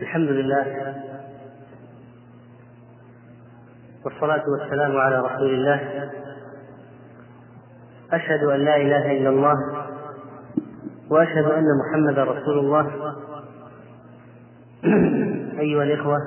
[0.00, 0.94] الحمد لله
[4.04, 6.10] والصلاة والسلام على رسول الله.
[8.12, 9.54] أشهد أن لا إله إلا الله
[11.10, 13.14] وأشهد أن محمدا رسول الله.
[15.60, 16.18] أيها الإخوة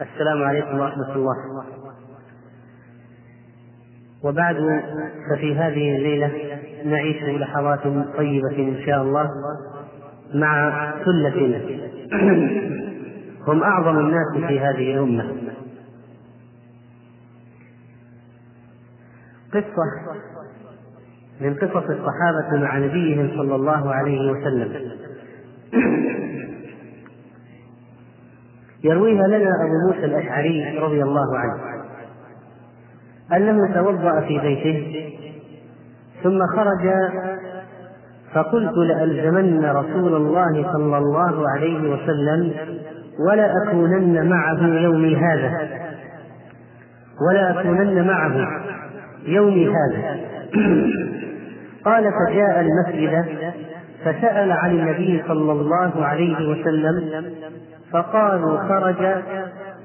[0.00, 1.64] السلام عليكم ورحمة الله.
[4.22, 4.56] وبعد
[5.30, 6.30] ففي هذه الليلة
[6.84, 7.82] نعيش لحظات
[8.16, 9.30] طيبة إن شاء الله.
[10.34, 11.60] مع ثلة
[13.46, 15.32] هم أعظم الناس في هذه الأمة.
[19.54, 20.16] قصة
[21.40, 24.90] من قصص الصحابة مع نبيهم صلى الله عليه وسلم.
[28.84, 31.76] يرويها لنا أبو موسى الأشعري رضي الله عنه.
[33.32, 35.12] أنه توضأ في بيته
[36.22, 36.88] ثم خرج
[38.36, 42.52] فقلت لألزمن رسول الله صلى الله عليه وسلم
[43.28, 45.68] ولا أكونن معه يومي هذا.
[47.28, 48.48] ولا أكونن معه
[49.26, 50.16] يومي هذا.
[51.84, 53.24] قال فجاء المسجد
[54.04, 57.24] فسأل عن النبي صلى الله عليه وسلم
[57.92, 59.22] فقالوا خرج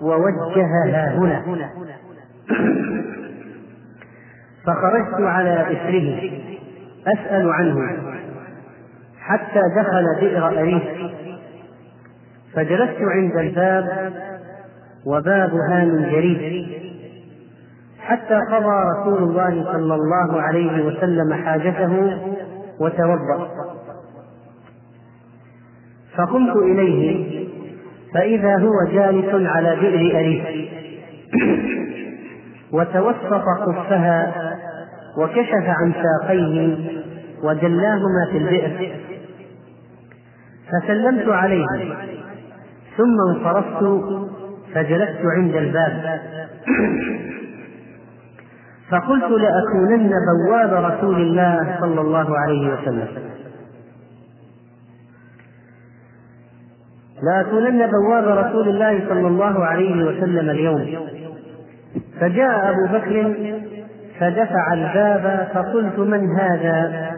[0.02, 1.70] ووجه ها هنا.
[4.68, 6.32] فخرجت على إثره
[7.08, 8.11] أسأل عنه.
[9.32, 11.12] حتى دخل بئر أريس.
[12.54, 14.14] فجلست عند الباب
[15.06, 16.68] وبابها من جريد
[18.00, 22.20] حتى قضى رسول الله صلى الله عليه وسلم حاجته
[22.80, 23.50] وتوضأ.
[26.18, 27.48] فقمت إليه
[28.14, 30.70] فإذا هو جالس على بئر أريس.
[32.74, 34.34] وتوسط خفها
[35.18, 36.78] وكشف عن ساقيه
[37.44, 39.01] ودلاهما في البئر.
[40.72, 41.66] فسلمت عليه
[42.98, 43.84] ثم انصرفت
[44.74, 46.20] فجلست عند الباب.
[48.90, 50.12] فقلت لأكونن
[50.48, 53.08] بواب رسول الله صلى الله عليه وسلم.
[57.24, 61.08] لأكونن بواب رسول الله صلى الله عليه وسلم اليوم.
[62.20, 63.36] فجاء أبو بكر
[64.20, 67.12] فدفع الباب فقلت من هذا؟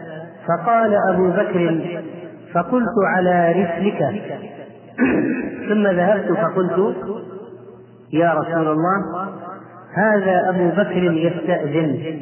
[0.48, 1.80] فقال أبو بكر
[2.54, 4.22] فقلت على رسلك.
[5.68, 6.96] ثم ذهبت فقلت
[8.12, 9.28] يا رسول الله
[9.94, 12.20] هذا أبو بكر يستأذن.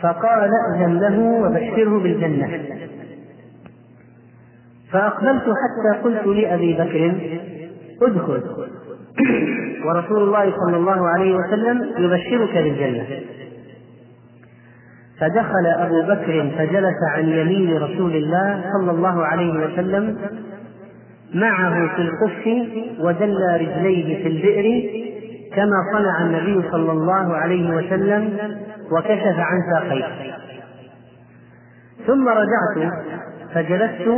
[0.00, 2.48] فقال ائذن له وبشره بالجنة.
[4.92, 7.12] فأقبلت حتى قلت لأبي بكر
[8.02, 8.42] ادخل.
[9.86, 13.06] ورسول الله صلى الله عليه وسلم يبشرك بالجنة.
[15.20, 20.18] فدخل أبو بكر فجلس عن يمين رسول الله صلى الله عليه وسلم
[21.34, 22.46] معه في القف
[23.00, 24.90] ودل رجليه في البئر
[25.56, 28.38] كما صنع النبي صلى الله عليه وسلم
[28.92, 30.34] وكشف عن ساقيه.
[32.06, 32.92] ثم رجعت
[33.54, 34.08] فجلست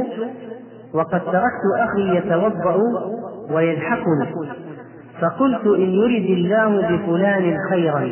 [0.95, 2.77] وقد تركت أخي يتوضأ
[3.51, 4.27] ويضحكني
[5.21, 8.09] فقلت إن يرد الله بفلان خيرا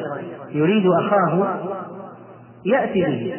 [0.51, 1.59] يريد أخاه؟
[2.65, 3.35] يأتي به.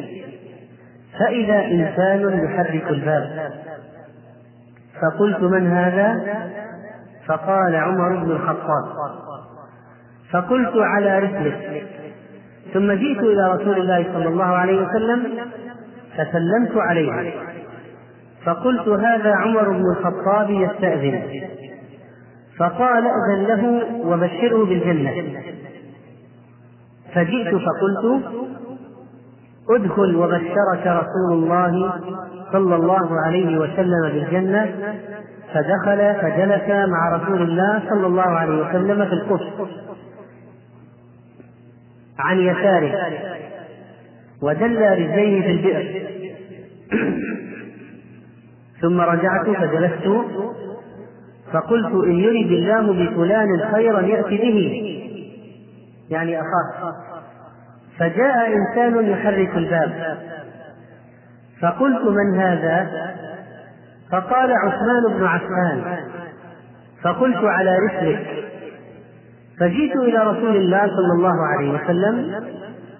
[1.18, 3.52] فإذا إنسان يحرك الباب.
[5.02, 6.36] فقلت من هذا؟
[7.26, 8.84] فقال عمر بن الخطاب.
[10.30, 11.86] فقلت على رسلك.
[12.74, 15.26] ثم جئت إلى رسول الله صلى الله عليه وسلم
[16.16, 17.32] فسلمت عليه.
[18.44, 21.22] فقلت هذا عمر بن الخطاب يستأذن.
[22.58, 25.40] فقال ائذن له وبشره بالجنة.
[27.14, 28.24] فجئت فقلت
[29.70, 31.92] ادخل وبشرك رسول الله
[32.52, 34.74] صلى الله عليه وسلم بالجنة
[35.54, 39.70] فدخل فجلس مع رسول الله صلى الله عليه وسلم في القدس.
[42.18, 42.94] عن يساره.
[44.42, 46.04] ودل رجليه في البئر.
[48.82, 50.08] ثم رجعت فجلست
[51.52, 54.90] فقلت إن يرد الله بفلان خيرا يأتي به.
[56.10, 57.13] يعني أخاه.
[57.98, 60.18] فجاء إنسان يحرك الباب.
[61.62, 62.90] فقلت من هذا؟
[64.12, 65.98] فقال عثمان بن عفان.
[67.02, 68.44] فقلت على رسلك.
[69.60, 72.44] فجئت إلى رسول الله صلى الله عليه وسلم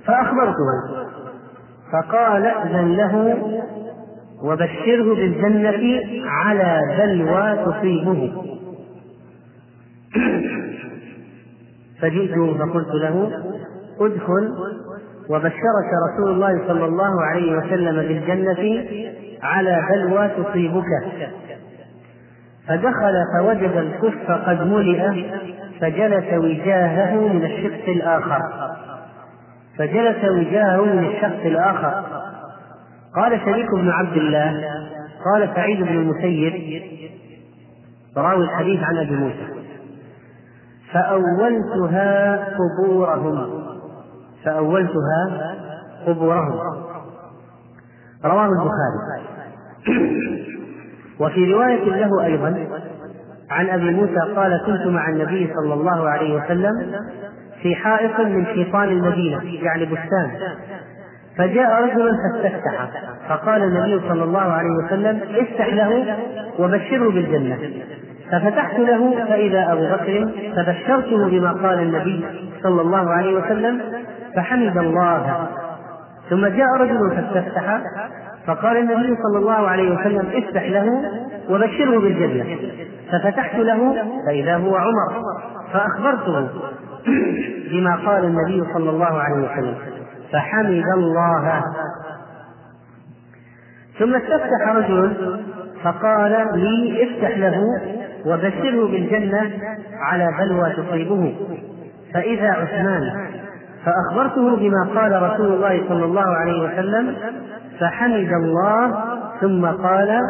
[0.06, 1.04] فأخبرته.
[1.92, 3.38] فقال ائذن له
[4.42, 8.32] وبشره بالجنة على بلوى تصيبه.
[12.00, 13.42] فجئت فقلت له
[14.00, 14.54] ادخل.
[15.30, 18.84] وبشرك رسول الله صلى الله عليه وسلم بالجنة
[19.42, 20.84] على بلوى تصيبك.
[22.68, 25.24] فدخل فوجد الكف قد ملئ
[25.80, 28.40] فجلس وجاهه من الشق الآخر.
[29.78, 32.04] فجلس وجاهه من الشق الآخر.
[33.16, 34.64] قال شريك بن عبد الله
[35.24, 36.82] قال سعيد بن المسيب
[38.16, 39.48] راوي الحديث عن أبي موسى
[40.92, 43.73] فأولتها قبورهم.
[44.44, 45.54] فأولتها
[46.06, 46.60] قبورهم.
[48.24, 49.24] رواه البخاري.
[51.20, 52.66] وفي رواية له أيضا
[53.50, 56.92] عن أبي موسى قال كنت مع النبي صلى الله عليه وسلم
[57.62, 60.30] في حائط من حيطان المدينة يعني بستان.
[61.38, 62.90] فجاء رجل فاستفتح
[63.28, 66.16] فقال النبي صلى الله عليه وسلم افتح له
[66.58, 67.58] وبشره بالجنة.
[68.30, 72.24] ففتحت له فإذا أبو بكر فبشرته بما قال النبي
[72.62, 73.80] صلى الله عليه وسلم
[74.36, 75.48] فحمد الله.
[76.30, 77.80] ثم جاء رجل فاستفتح
[78.46, 81.10] فقال النبي صلى الله عليه وسلم افتح له
[81.50, 82.56] وبشره بالجنة.
[83.12, 83.96] ففتحت له
[84.26, 85.22] فإذا هو عمر
[85.72, 86.48] فأخبرته
[87.70, 89.74] بما قال النبي صلى الله عليه وسلم.
[90.32, 91.62] فحمد الله.
[93.98, 95.40] ثم استفتح رجل
[95.82, 97.60] فقال لي افتح له
[98.26, 99.50] وبشره بالجنة
[100.00, 101.34] على بلوى تصيبه.
[102.14, 103.34] فإذا عثمان
[103.84, 107.16] فأخبرته بما قال رسول الله صلى الله عليه وسلم
[107.80, 109.04] فحمد الله
[109.40, 110.20] ثم قال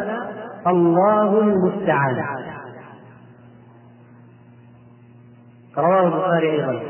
[0.67, 2.25] الله المستعان.
[5.79, 6.81] رواه البخاري أيضا.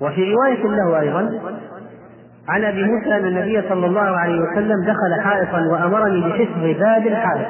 [0.00, 1.40] وفي رواية له أيضا
[2.48, 7.46] عن أبي موسى أن النبي صلى الله عليه وسلم دخل حائطا وأمرني بحفظ باب الحائط.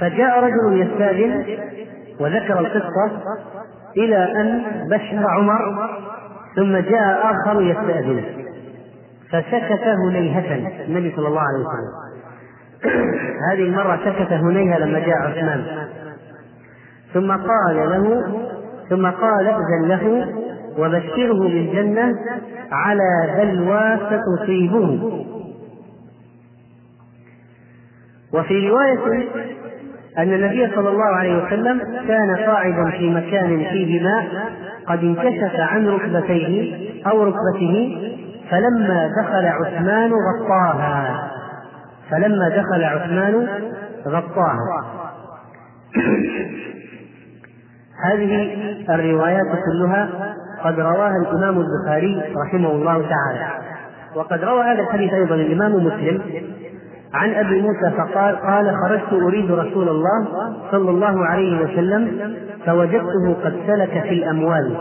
[0.00, 1.58] فجاء رجل يستأذن
[2.20, 3.22] وذكر القصة
[3.96, 5.88] إلى أن بشر عمر
[6.56, 8.24] ثم جاء آخر يستأذن.
[9.28, 11.94] فسكت هنيهة النبي صلى الله عليه وسلم.
[13.50, 15.64] هذه المرة سكت هنيهة لما جاء عثمان.
[17.14, 18.24] ثم قال له
[18.90, 20.26] ثم قال ائذن له
[20.78, 22.14] وبشره بالجنة
[22.72, 25.22] على بلوى ستصيبه.
[28.34, 29.28] وفي رواية
[30.18, 34.24] أن النبي صلى الله عليه وسلم كان قاعدا في مكان فيه ماء
[34.86, 36.74] قد انكشف عن ركبتيه
[37.06, 37.98] أو ركبته
[38.50, 41.30] فلما دخل عثمان غطاها.
[42.10, 43.48] فلما دخل عثمان
[44.06, 44.84] غطاها.
[48.04, 48.56] هذه
[48.90, 50.08] الروايات كلها
[50.64, 53.46] قد رواها الإمام البخاري رحمه الله تعالى.
[54.14, 56.22] وقد روى هذا الحديث أيضا الإمام مسلم
[57.14, 60.28] عن أبي موسى فقال قال خرجت أريد رسول الله
[60.70, 62.34] صلى الله عليه وسلم
[62.66, 64.76] فوجدته قد سلك في الأموال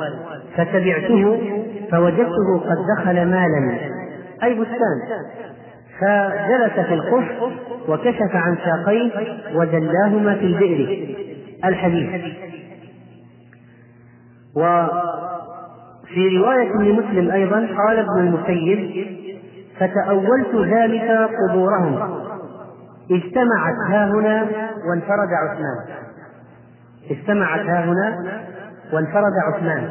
[0.58, 1.40] فتبعته
[1.92, 3.80] فوجدته قد دخل مالا
[4.44, 5.00] أي بستان
[6.00, 7.24] فجلس في القف
[7.90, 9.12] وكشف عن ساقيه
[9.56, 11.08] ودلاهما في البئر
[11.66, 12.10] الحديث.
[14.56, 19.08] وفي رواية لمسلم أيضا قال ابن المسيب
[19.80, 22.24] فتأولت ذلك قبورهم.
[23.12, 24.48] اجتمعت ها هنا
[24.90, 25.98] وانفرد عثمان.
[27.12, 28.40] اجتمعت ها هنا
[28.94, 29.90] وانفرد عثمان.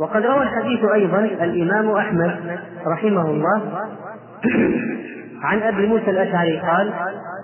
[0.00, 3.62] وقد روى الحديث أيضا الإمام أحمد رحمه الله
[5.42, 6.92] عن أبي موسى الأشعري قال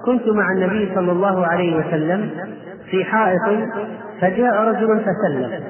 [0.04, 2.30] كنت مع النبي صلى الله عليه وسلم
[2.90, 3.68] في حائط
[4.20, 5.62] فجاء رجل فسلم.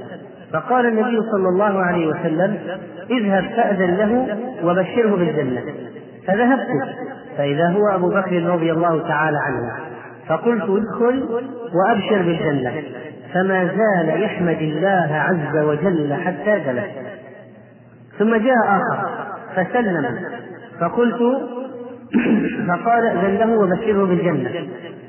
[0.52, 2.58] فقال النبي صلى الله عليه وسلم
[3.10, 5.62] اذهب فأذن له وبشره بالجنة.
[6.26, 6.68] فذهبت.
[7.36, 9.72] فإذا هو أبو بكر رضي الله تعالى عنه.
[10.28, 11.28] فقلت ادخل
[11.74, 12.72] وأبشر بالجنة.
[13.34, 16.90] فما زال يحمد الله عز وجل حتى جلس
[18.18, 19.08] ثم جاء آخر.
[19.56, 20.18] فسلم.
[20.80, 21.18] فقلت
[22.68, 24.50] فقال ائذن له وبشره بالجنة.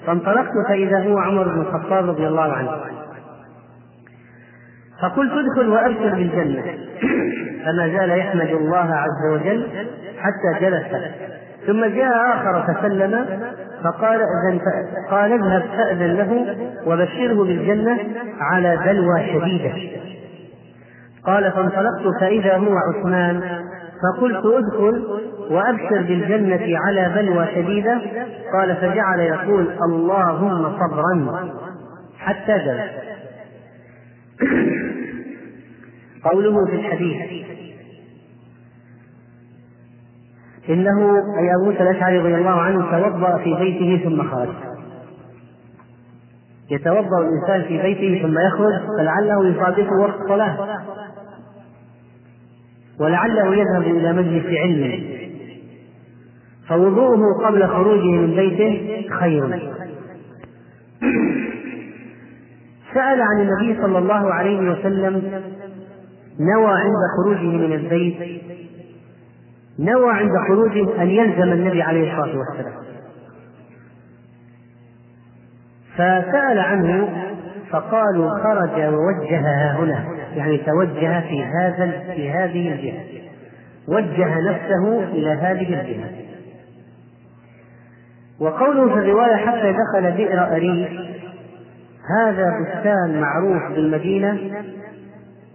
[0.08, 2.72] فانطلقت فإذا هو عمر بن الخطاب رضي الله عنه.
[5.02, 6.64] فقلت ادخل وابشر بالجنه
[7.66, 9.68] فما زال يحمد الله عز وجل
[10.20, 10.86] حتى جلس.
[11.68, 13.26] ثم جاء آخر فسلم
[13.84, 14.60] فقال أذن
[15.10, 17.98] قال اذهب فأذن له وبشره بالجنة
[18.40, 19.74] على بلوى شديدة.
[21.24, 23.42] قال فانطلقت فإذا هو عثمان
[24.04, 25.04] فقلت ادخل
[25.50, 28.02] وأبشر بالجنة على بلوى شديدة.
[28.54, 31.50] قال فجعل يقول اللهم صبرا.
[32.20, 33.10] حتى جلس.
[36.24, 37.48] قوله في الحديث.
[40.70, 44.56] إنه أي أبو موسى الأشعري رضي الله عنه توضأ في بيته ثم خرج.
[46.72, 50.80] يتوضأ الإنسان في بيته ثم يخرج فلعله يصادفه وقت صلاة.
[53.00, 55.04] ولعله يذهب إلى مجلس علم
[56.68, 59.74] فوضوءه قبل خروجه من بيته خير.
[62.94, 65.42] سأل عن النبي صلى الله عليه وسلم
[66.40, 68.42] نوى عند خروجه من البيت
[69.80, 72.74] نوى عند خروجه أن يلزم النبي عليه الصلاة والسلام.
[75.94, 77.10] فسأل عنه
[77.70, 79.40] فقالوا خرج ووجه
[79.72, 80.06] هنا
[80.36, 83.04] يعني توجه في هذا في هذه الجهة
[83.88, 86.10] وجه نفسه إلى هذه الجهة.
[88.40, 90.90] وقوله في الرواية حتى دخل بئر أريك
[92.20, 94.40] هذا بستان معروف بالمدينة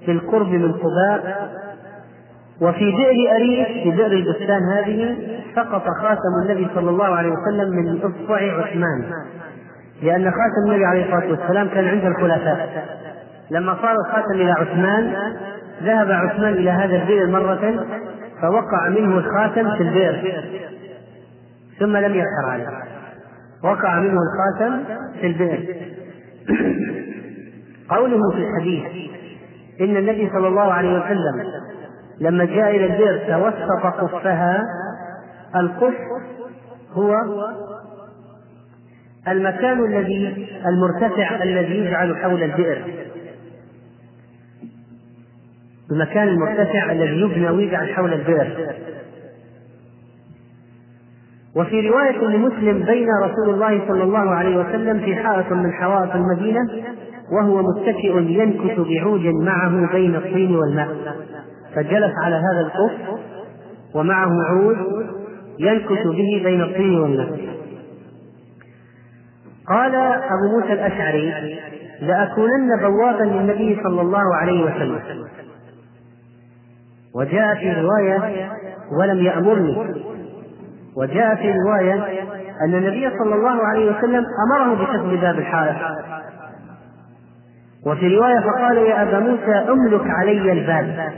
[0.04, 1.50] في القرب من قباء
[2.60, 5.16] وفي بئر أريك في بئر البستان هذه
[5.56, 9.10] سقط خاتم النبي صلى الله عليه وسلم من إصبع عثمان.
[10.02, 12.84] لأن خاتم النبي عليه الصلاة والسلام كان عند الخلفاء.
[13.50, 15.12] لما صار الخاتم إلى عثمان
[15.82, 17.86] ذهب عثمان إلى هذا البئر مرة
[18.40, 20.44] فوقع منه الخاتم في البئر
[21.78, 22.68] ثم لم يسهر عليه.
[23.64, 24.84] وقع منه الخاتم
[25.20, 25.76] في البئر.
[27.94, 29.14] قوله في الحديث
[29.80, 31.44] إن النبي صلى الله عليه وسلم
[32.20, 34.62] لما جاء إلى البئر توسط قفها
[35.56, 35.94] القف
[36.92, 37.14] هو
[39.28, 42.84] المكان الذي المرتفع الذي يجعل حول البئر.
[45.92, 48.74] المكان المرتفع الذي يبنى ويجعل حول البئر.
[51.56, 56.60] وفي رواية لمسلم بين رسول الله صلى الله عليه وسلم في حائط من حوائط المدينة
[57.32, 60.88] وهو متكئ ينكت بعود معه بين الطين والماء.
[61.74, 62.92] فجلس على هذا القف
[63.94, 64.76] ومعه عود
[65.58, 67.38] ينكت به بين الطين والماء.
[69.68, 71.58] قال أبو موسى الأشعري
[72.00, 75.00] لأكونن بوابا للنبي صلى الله عليه وسلم.
[77.14, 78.48] وجاء في رواية
[79.00, 79.94] ولم يأمرني.
[80.96, 81.94] وجاء في رواية
[82.66, 85.76] أن النبي صلى الله عليه وسلم أمره بكتب باب الحائط.
[87.86, 91.12] وفي رواية فقال يا أبا موسى أملك علي الباب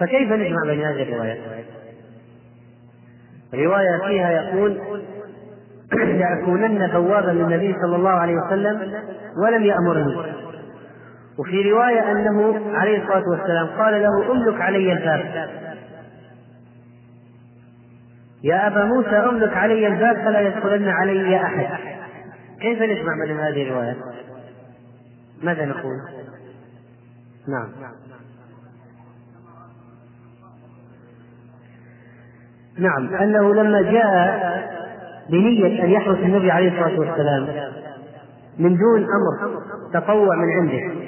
[0.00, 1.38] فكيف نجمع بين هذه الروايات؟
[3.54, 4.78] رواية فيها يقول
[6.18, 8.92] لأكونن بوابا للنبي صلى الله عليه وسلم
[9.44, 10.16] ولم يأمرني
[11.38, 15.48] وفي رواية أنه عليه الصلاة والسلام قال له أملك علي الباب
[18.44, 21.66] يا أبا موسى أملك علي الباب فلا يدخلن علي أحد
[22.60, 23.96] كيف نجمع بين هذه الروايات؟
[25.42, 25.96] ماذا نقول؟
[27.48, 27.68] نعم.
[32.78, 33.14] نعم.
[33.14, 34.40] أنه لما جاء
[35.30, 37.48] بنية أن يحرس النبي عليه الصلاة والسلام
[38.58, 39.60] من دون أمر
[39.94, 41.06] تطوع من عنده.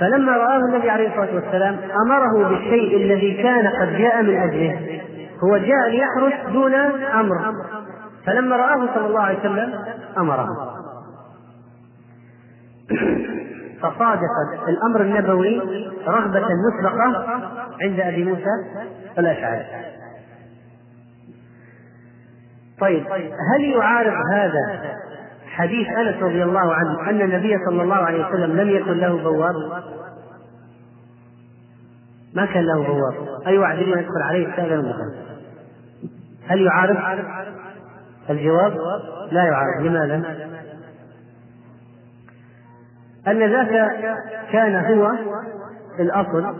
[0.00, 5.00] فلما رآه النبي عليه الصلاة والسلام أمره بالشيء الذي كان قد جاء من أجله
[5.44, 6.74] هو جاء ليحرس دون
[7.14, 7.54] أمر.
[8.26, 9.74] فلما رآه صلى الله عليه وسلم
[10.18, 10.73] أمره.
[13.80, 14.30] فصادف
[14.68, 15.58] الأمر النبوي
[16.06, 17.40] رغبة مسبقة
[17.82, 18.50] عند أبي موسى
[19.18, 19.64] الأشعري
[22.80, 23.06] طيب
[23.54, 24.94] هل يعارض هذا
[25.46, 29.54] حديث أنس رضي الله عنه أن النبي صلى الله عليه وسلم لم يكن له بواب؟
[32.34, 33.14] ما كان له بواب.
[33.46, 35.14] أي واحد يدخل عليه استاذن دخل
[36.46, 36.96] هل يعارض؟
[38.30, 38.76] الجواب
[39.32, 39.82] لا يعارض.
[39.86, 40.22] لماذا؟
[43.28, 43.90] أن ذاك
[44.52, 45.12] كان هو
[46.00, 46.54] الأصل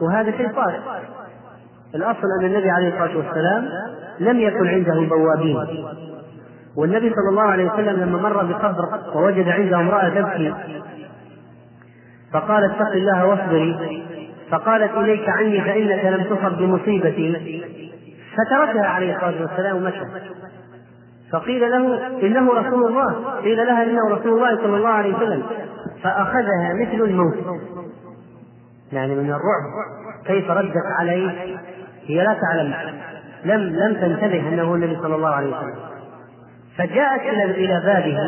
[0.00, 0.78] وهذا شيء صالح.
[1.94, 3.68] الأصل أن النبي عليه الصلاة والسلام
[4.20, 5.56] لم يكن عنده بوابين.
[6.76, 10.54] والنبي صلى الله عليه وسلم لما مر بقبر ووجد عنده امرأة تبكي
[12.32, 14.02] فقال اتق الله واصبري.
[14.50, 17.64] فقالت إليك عني فإنك لم تصب بمصيبتي.
[18.36, 20.04] فتركها عليه الصلاة والسلام ومشى.
[21.32, 23.40] فقيل له إنه رسول الله.
[23.42, 25.42] قيل لها إنه رسول الله صلى الله عليه وسلم.
[26.02, 27.34] فأخذها مثل الموت.
[28.92, 29.70] يعني من الرعب.
[30.26, 31.30] كيف ردت عليه؟
[32.06, 32.74] هي لا تعلم.
[33.44, 35.74] لم لم تنتبه أنه النبي صلى الله عليه وسلم.
[36.76, 38.18] فجاءت إلى إلى بابه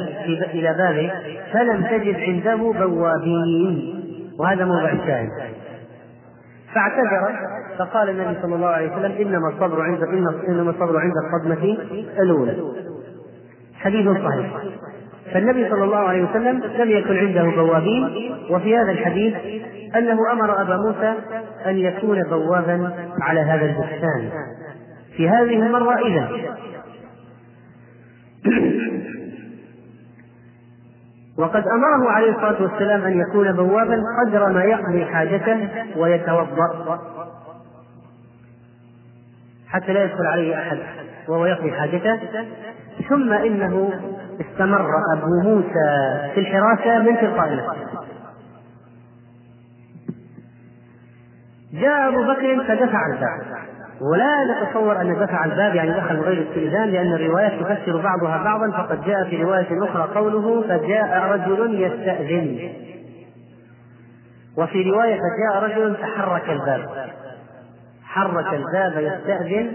[0.50, 1.12] إلى بابه
[1.52, 4.02] فلم تجد عنده بوابين.
[4.38, 5.28] وهذا موضع الشاهد.
[6.74, 7.34] فاعتذرت
[7.78, 10.02] فقال النبي صلى الله عليه وسلم إنما الصبر عند
[10.48, 11.76] إنما الصبر عند الصدمة
[12.18, 12.56] الأولى.
[13.74, 14.62] حديث صحيح.
[15.34, 19.34] فالنبي صلى الله عليه وسلم لم يكن عنده بوابين وفي هذا الحديث
[19.96, 21.14] أنه أمر أبا موسى
[21.66, 24.30] أن يكون بوابا على هذا البستان.
[25.16, 26.28] في هذه المرة إذا.
[31.38, 36.98] وقد أمره عليه الصلاة والسلام أن يكون بوابا قدر ما يقضي حاجته ويتوضأ.
[39.68, 40.78] حتى لا يدخل عليه أحد
[41.28, 42.20] وهو يقضي حاجته
[43.08, 43.92] ثم إنه
[44.40, 48.02] استمر أبو موسى في الحراسة من تلقاء نفسه
[51.72, 53.62] جاء أبو بكر فدفع الباب.
[54.12, 59.04] ولا نتصور أن دفع الباب يعني دخل بغير استئذان لأن الروايات تفسر بعضها بعضا فقد
[59.04, 62.72] جاء في رواية أخرى قوله فجاء رجل يستأذن.
[64.58, 66.88] وفي رواية فجاء رجل فحرك الباب.
[68.04, 69.72] حرك الباب يستأذن.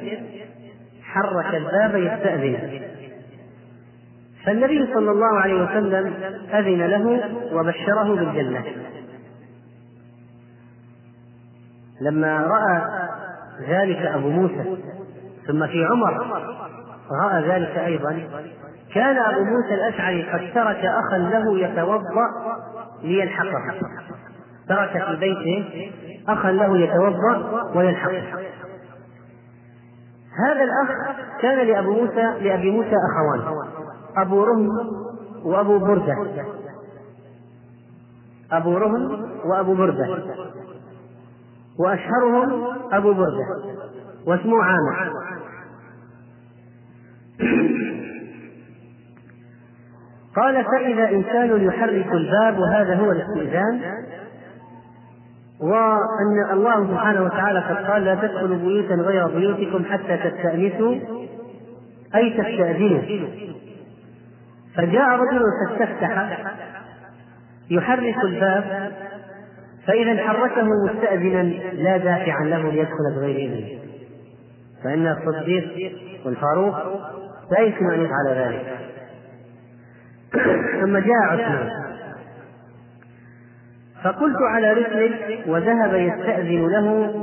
[1.03, 2.81] حرك الباب يستأذن.
[4.47, 6.13] فالنبي صلى الله عليه وسلم
[6.53, 8.63] أذن له وبشره بالجنة.
[12.01, 12.81] لما رأى
[13.69, 14.77] ذلك أبو موسى
[15.47, 16.43] ثم في عمر
[17.23, 18.21] رأى ذلك أيضا
[18.93, 22.29] كان أبو موسى الأشعري قد ترك أخا له يتوضأ
[23.03, 23.73] ليلحقه.
[24.69, 25.91] ترك في بيته
[26.29, 28.23] أخا له يتوضأ ويلحقه.
[30.47, 33.57] هذا الأخ كان لأبو موسى لأبي موسى أخوان.
[34.21, 34.69] أبو رهم
[35.43, 36.15] وأبو بردة.
[38.51, 40.23] أبو رهم وأبو بردة.
[41.79, 43.45] وأشهرهم أبو بردة.
[44.25, 45.11] واسمه عامر.
[50.35, 53.81] قال فإذا إنسان يحرك الباب وهذا هو الاستئذان
[55.61, 60.95] وأن الله سبحانه وتعالى قد قال لا تدخلوا بيوتا غير بيوتكم حتى تستأنسوا
[62.15, 63.01] أي تستأذنوا.
[64.77, 66.39] فجاء رجل فاستفتح
[67.69, 68.91] يحرك الباب
[69.87, 71.43] فإذا حركه مستأذنا
[71.73, 73.79] لا دافعا له ليدخل بغير إذنه.
[74.83, 75.91] فإن الصديق
[76.25, 76.75] والفاروق
[77.51, 78.77] لا يمكن أن يفعل ذلك.
[80.81, 81.69] ثم جاء عثمان.
[84.03, 87.13] فقلت على رسلك وذهب يستأذن له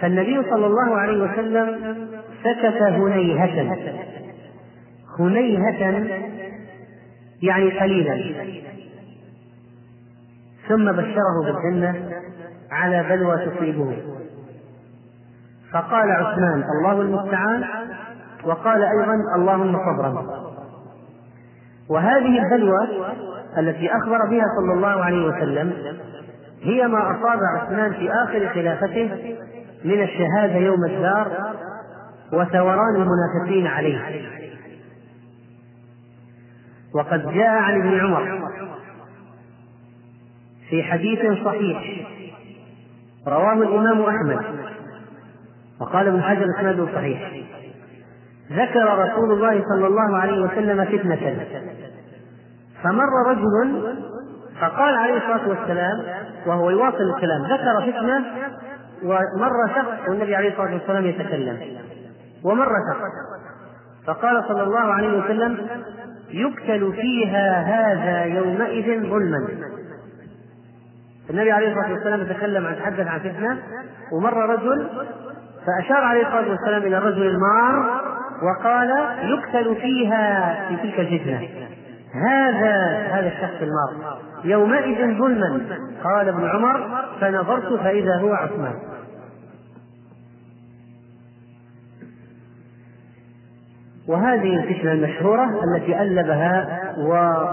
[0.00, 1.96] فالنبي صلى الله عليه وسلم
[2.44, 3.76] سكت هنيهة.
[5.18, 6.06] هنيهة
[7.42, 8.34] يعني قليلا.
[10.68, 12.10] ثم بشره بالجنة
[12.70, 13.96] على بلوى تصيبه.
[15.72, 17.64] فقال عثمان الله المستعان
[18.44, 20.46] وقال أيضا اللهم صبرا.
[21.88, 22.88] وهذه البلوى
[23.58, 25.72] التي أخبر بها صلى الله عليه وسلم
[26.62, 29.34] هي ما أصاب عثمان في آخر خلافته
[29.84, 31.28] من الشهادة يوم الدار
[32.32, 34.00] وثوران المنافقين عليه.
[36.96, 38.50] وقد جاء عن ابن عمر
[40.70, 42.06] في حديث صحيح.
[43.26, 44.44] رواه الإمام أحمد.
[45.80, 47.32] وقال ابن حجر إسناده صحيح.
[48.52, 51.46] ذكر رسول الله صلى الله عليه وسلم فتنة.
[52.82, 53.96] فمر رجل
[54.60, 56.04] فقال عليه الصلاة والسلام
[56.46, 58.24] وهو يواصل الكلام ذكر فتنة
[59.02, 61.58] ومر شخص والنبي عليه الصلاة والسلام يتكلم
[62.44, 63.36] ومر شخص.
[64.06, 65.66] فقال صلى الله عليه وسلم
[66.30, 69.48] يقتل فيها هذا يومئذ ظلما.
[71.30, 73.58] النبي عليه الصلاة والسلام تكلم عن تحدث عن فتنة
[74.12, 74.88] ومر رجل
[75.66, 78.00] فأشار عليه الصلاة والسلام إلى الرجل المار
[78.42, 78.90] وقال
[79.22, 81.48] يقتل فيها في تلك الفتنة.
[82.14, 82.76] هذا
[83.10, 84.18] هذا الشخص المار.
[84.44, 85.60] يومئذ ظلما.
[86.04, 88.74] قال ابن عمر فنظرت فإذا هو عثمان.
[94.08, 97.48] وهذه الفتنة المشهورة التي ألبها واوقد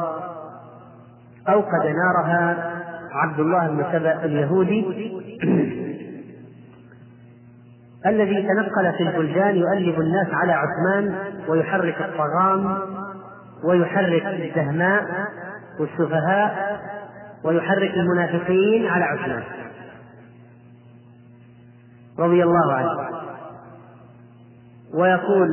[1.85, 2.73] نارها
[3.11, 4.85] عبد الله بن سبأ اليهودي.
[8.05, 11.15] الذي تنقل في البلدان يؤلب الناس على عثمان
[11.47, 12.77] ويحرك الطغام
[13.63, 15.03] ويحرك الدهماء
[15.79, 16.79] والسفهاء
[17.43, 19.43] ويحرك المنافقين على عثمان.
[22.19, 23.09] رضي الله عنه.
[24.93, 25.47] ويقول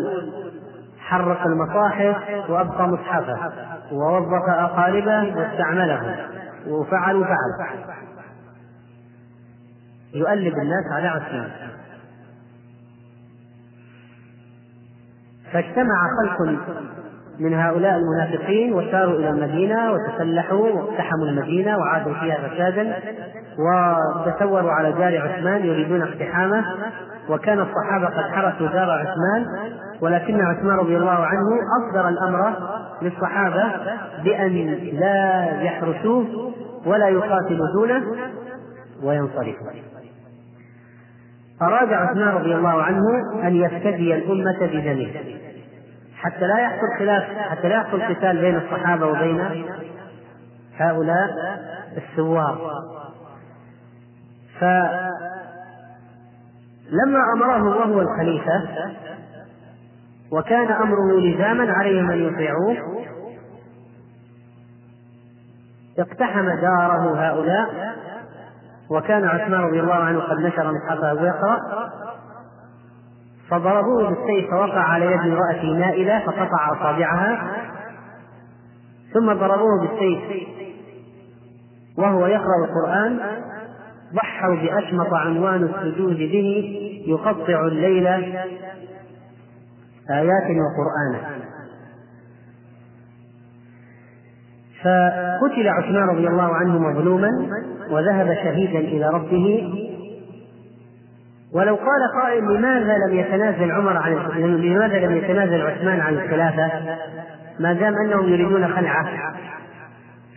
[1.11, 2.17] حرق المصاحف
[2.51, 3.39] وأبقى مصحفه
[3.93, 6.17] ووظف أقاربه واستعملهم
[6.67, 7.77] وفعل وفعل
[10.15, 11.51] يؤلب الناس على عثمان.
[15.53, 16.61] فاجتمع خلق
[17.41, 22.97] من هؤلاء المنافقين وساروا إلى المدينة وتسلحوا واقتحموا المدينة وعادوا فيها فسادا
[23.59, 26.65] وتسوروا على دار عثمان يريدون اقتحامه.
[27.29, 29.47] وكان الصحابة قد حرسوا دار عثمان
[30.01, 31.47] ولكن عثمان رضي الله عنه
[31.81, 32.53] أصدر الأمر
[33.03, 33.65] للصحابة
[34.25, 36.53] بأن لا يحرسوه
[36.87, 38.03] ولا يقاتلوا دونه
[39.03, 39.71] وينصرفوا.
[41.63, 43.03] أراد عثمان رضي الله عنه
[43.43, 45.11] أن يفتدي الأمة بدمه.
[46.23, 49.67] حتى لا يحصل خلاف حتى لا يحصل قتال بين الصحابة وبين
[50.77, 51.29] هؤلاء
[51.97, 52.59] الثوار.
[54.61, 55.21] فلما
[57.35, 58.63] أمره وهو الخليفة
[60.33, 62.77] وكان أمره لزاما عليهم أن يطيعوه
[65.99, 67.95] اقتحم داره هؤلاء
[68.91, 71.61] وكان عثمان رضي الله عنه قد نشر مصحفه ويقرأ
[73.51, 77.57] فضربوه بالسيف فوقع على يد امرأة نائلة فقطع أصابعها.
[79.15, 80.49] ثم ضربوه بالسيف
[81.99, 83.19] وهو يقرأ القرآن.
[84.15, 88.07] ضحوا بأشمط عنوان السجود به يقطع الليل
[90.11, 91.41] آيات وقرآنا
[94.81, 97.31] فقتل عثمان رضي الله عنه مظلوما
[97.91, 99.90] وذهب شهيدا إلى ربه.
[101.55, 106.71] ولو قال قائل لماذا لم يتنازل عمر عن لماذا لم يتنازل عثمان عن الخلافة؟
[107.61, 109.09] ما دام أنهم يريدون خلعه.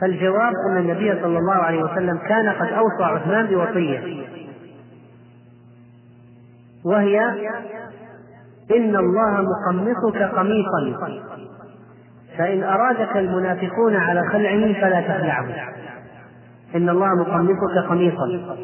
[0.02, 4.23] فالجواب أن النبي صلى الله عليه وسلم كان قد أوصى عثمان بوصية.
[6.86, 7.19] وهي
[8.76, 10.99] إن الله مقمصك قميصا.
[12.38, 15.45] فإن أرادك المنافقون على خلعه فلا تخلعه.
[16.76, 18.58] إن الله مقمصك قميصا.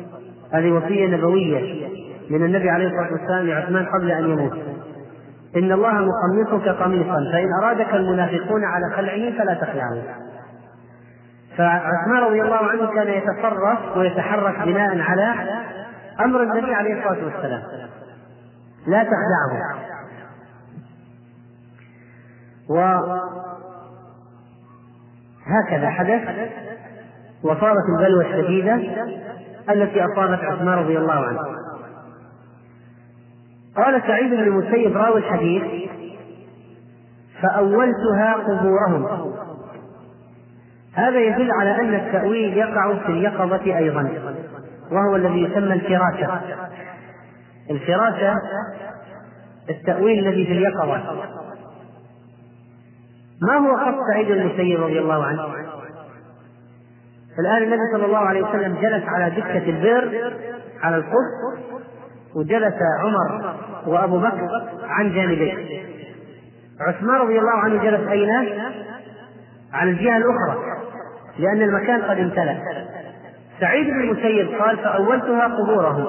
[0.53, 1.89] هذه وصية نبوية.
[2.29, 4.53] من النبي عليه الصلاة والسلام لعثمان قبل أن يموت.
[5.55, 10.03] إن الله مقمصك قميصا فإن أرادك المنافقون على خلعه فلا تخلعه
[11.57, 15.33] فعثمان رضي الله عنه كان يتصرف ويتحرك بناء على
[16.19, 17.61] أمر النبي عليه الصلاة والسلام.
[18.87, 19.79] لا تخدعه
[25.49, 26.21] وهكذا حدث
[27.43, 28.75] وصارت البلوى الشديدة
[29.69, 31.39] التي أصابت عثمان رضي الله عنه.
[33.77, 35.89] قال سعيد بن المسيب راوي الحديث
[37.41, 39.33] فأولتها قبورهم.
[40.93, 44.11] هذا يدل على أن التأويل يقع في اليقظة أيضا
[44.91, 46.41] وهو الذي يسمى الفراشة.
[47.69, 48.33] الفراشة
[49.69, 51.29] التأويل الذي في اليقظة.
[53.41, 55.41] ما هو خط سعيد المسيب رضي الله عنه؟
[57.39, 60.33] الآن النبي صلى الله عليه وسلم جلس على دكة البئر
[60.83, 61.78] على القدس
[62.35, 63.55] وجلس عمر
[63.87, 65.53] وأبو بكر عن جانبيه.
[66.87, 68.29] عثمان رضي الله عنه جلس أين؟
[69.73, 70.57] على الجهة الأخرى
[71.39, 72.57] لأن المكان قد امتلأ.
[73.59, 76.05] سعيد بن المسيب قال فأولتها قبورهم.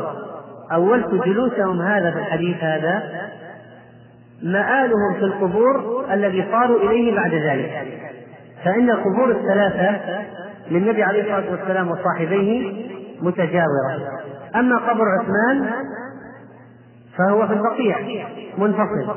[0.73, 3.03] أولت جلوسهم هذا في الحديث هذا؟
[4.43, 7.87] مآلهم في القبور الذي صاروا إليه بعد ذلك.
[8.65, 10.01] فإن القبور الثلاثة
[10.71, 12.85] للنبي عليه الصلاة والسلام وصاحبيه
[13.23, 14.21] متجاورة.
[14.57, 15.71] أما قبر عثمان
[17.21, 17.99] فهو في البقيع
[18.59, 19.17] منفصل.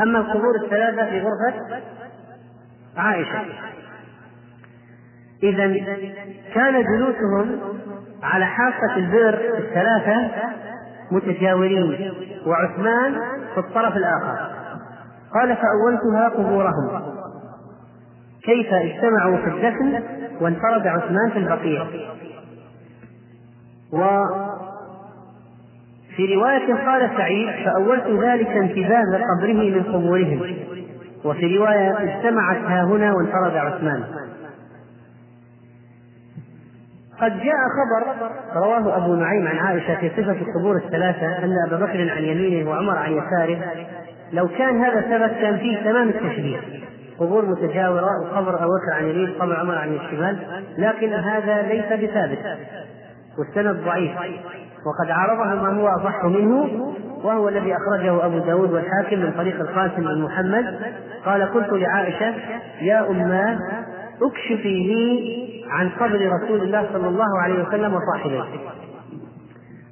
[0.00, 1.82] أما القبور الثلاثة في غرفة
[2.96, 3.40] عائشة.
[5.42, 5.66] إذا
[6.54, 7.60] كان جلوسهم
[8.22, 10.30] على حافة البئر الثلاثة
[11.10, 12.12] متجاورين
[12.46, 13.14] وعثمان
[13.54, 14.52] في الطرف الآخر.
[15.34, 17.02] قال فأولتها قبورهم.
[18.44, 20.02] كيف اجتمعوا في الدفن
[20.40, 21.86] وانفرد عثمان في البقيع
[26.12, 29.02] وفي رواية قال سعيد فأولت ذلك انتباه
[29.36, 30.56] قبره من قبورهم.
[31.24, 34.04] وفي رواية اجتمعت ها هنا وانفرد عثمان.
[37.20, 42.10] قد جاء خبر رواه أبو نعيم عن عائشة في صفة القبور الثلاثة أن أبا بكر
[42.10, 43.58] عن يمينه وعمر عن يساره
[44.32, 46.58] لو كان هذا ثبت كان فيه تمام التشبيه.
[47.18, 50.38] قبور متجاورة وقبر أبو بكر عن يمين قبر عمر عن الشمال
[50.78, 52.38] لكن هذا ليس بثابت.
[53.38, 54.12] والسند ضعيف.
[54.86, 56.92] وقد عرضها ما هو أصح منه
[57.24, 60.92] وهو الذي أخرجه أبو داود والحاكم من طريق القاسم بن محمد.
[61.24, 62.34] قال قلت لعائشة
[62.80, 63.58] يا أماه
[64.22, 68.44] اكشفي لي عن قبر رسول الله صلى الله عليه وسلم وصاحبيه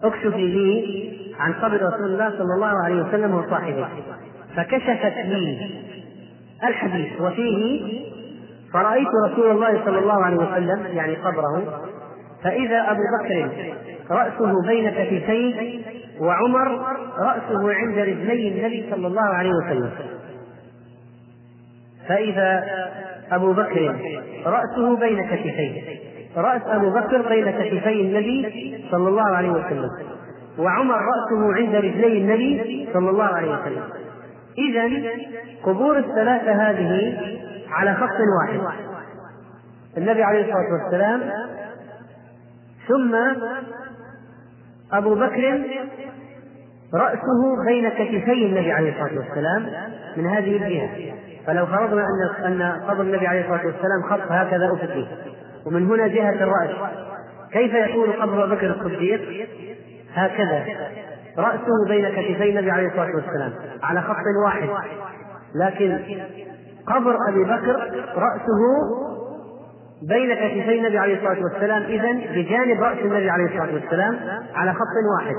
[0.03, 3.89] اكشفي لي عن قبر رسول الله صلى الله عليه وسلم وصاحبيه
[4.57, 5.71] فكشفت لي
[6.65, 8.01] الحديث وفيه
[8.73, 11.81] فرأيت رسول الله صلى الله عليه وسلم يعني قبره
[12.45, 13.51] فإذا أبو بكر
[14.11, 15.81] رأسه بين كتفيه
[16.21, 16.69] وعمر
[17.19, 19.91] رأسه عند رجلي النبي صلى الله عليه وسلم.
[22.09, 22.65] فإذا
[23.33, 23.97] أبو بكر
[24.47, 26.01] رأسه بين كتفيه
[26.37, 29.91] رأس أبو بكر بين كتفي النبي صلى الله عليه وسلم
[30.59, 33.83] وعمر رأسه عند رجلي النبي صلى الله عليه وسلم.
[34.59, 35.11] إذا
[35.63, 37.19] قبور الثلاثة هذه
[37.71, 38.61] على خط واحد.
[39.97, 41.21] النبي عليه الصلاة والسلام
[42.91, 43.15] ثم
[44.93, 45.63] أبو بكر
[46.95, 49.67] رأسه بين كتفي النبي عليه الصلاة والسلام
[50.17, 51.15] من هذه الجهة.
[51.47, 52.05] فلو فرضنا
[52.45, 55.07] أن أن قبر النبي عليه الصلاة والسلام خط هكذا أفقي
[55.67, 56.71] ومن هنا جهة الرأس.
[57.53, 59.49] كيف يكون قبر أبو بكر الصديق؟
[60.15, 60.65] هكذا.
[61.39, 63.53] رأسه بين كتفي النبي عليه الصلاة والسلام.
[63.83, 64.69] على خط واحد.
[65.55, 65.99] لكن
[66.87, 67.77] قبر أبي بكر
[68.17, 68.61] رأسه
[70.03, 74.19] بين كتفي النبي عليه الصلاة والسلام إذا بجانب رأس النبي عليه الصلاة والسلام
[74.55, 75.35] على خط واحد.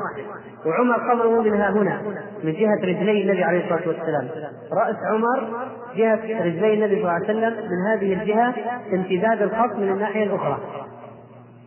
[0.66, 2.02] وعمر قبره من ها هنا
[2.44, 4.28] من جهة رجلي النبي عليه الصلاة والسلام.
[4.74, 8.54] رأس عمر جهة رجلي النبي صلى الله عليه وسلم من هذه الجهة
[8.94, 10.60] امتداد الخط من الناحية الأخرى.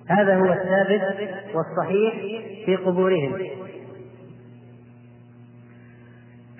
[0.08, 1.02] هذا هو الثابت
[1.54, 2.14] والصحيح
[2.66, 3.38] في قبورهم.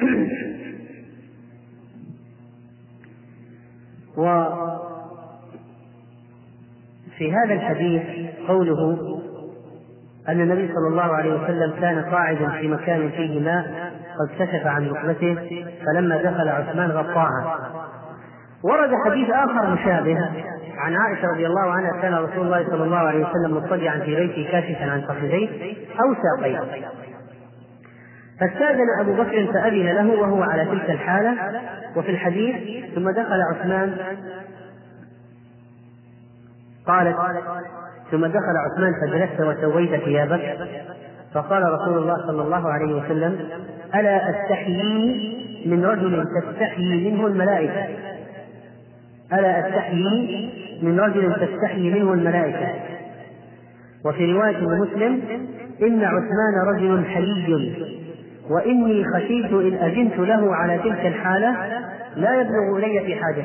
[7.15, 8.03] وفي هذا الحديث
[8.49, 8.99] قوله
[10.29, 14.89] أن النبي صلى الله عليه وسلم كان قاعدا في مكان فيه ماء قد كشف عن
[14.89, 17.59] ركبته فلما دخل عثمان غطاها.
[18.65, 20.19] ورد حديث آخر مشابه
[20.77, 24.49] عن عائشة رضي الله عنها كان رسول الله صلى الله عليه وسلم مضطجعا في بيته
[24.53, 25.49] كاشفا عن فخذيه
[26.01, 26.61] أو ساقيه
[28.41, 31.61] فاستأذن أبو بكر فأذن له وهو على تلك الحالة
[31.97, 33.97] وفي الحديث ثم دخل عثمان
[36.87, 37.17] قالت
[38.11, 40.69] ثم دخل عثمان فجلست وسويت ثيابك؟
[41.35, 43.49] فقال رسول الله صلى الله عليه وسلم
[43.95, 45.35] ألا أستحيي
[45.67, 47.87] من رجل تستحيي منه الملائكة.
[49.33, 50.51] ألا أستحيي
[50.83, 52.69] من رجل تستحيي منه الملائكة.
[54.05, 55.23] وفي رواية لمسلم
[55.83, 57.75] إن عثمان رجل حيي
[58.51, 61.57] وإني خشيت إن أذنت له على تلك الحالة
[62.17, 63.45] لا يبلغ إلي في حاجة.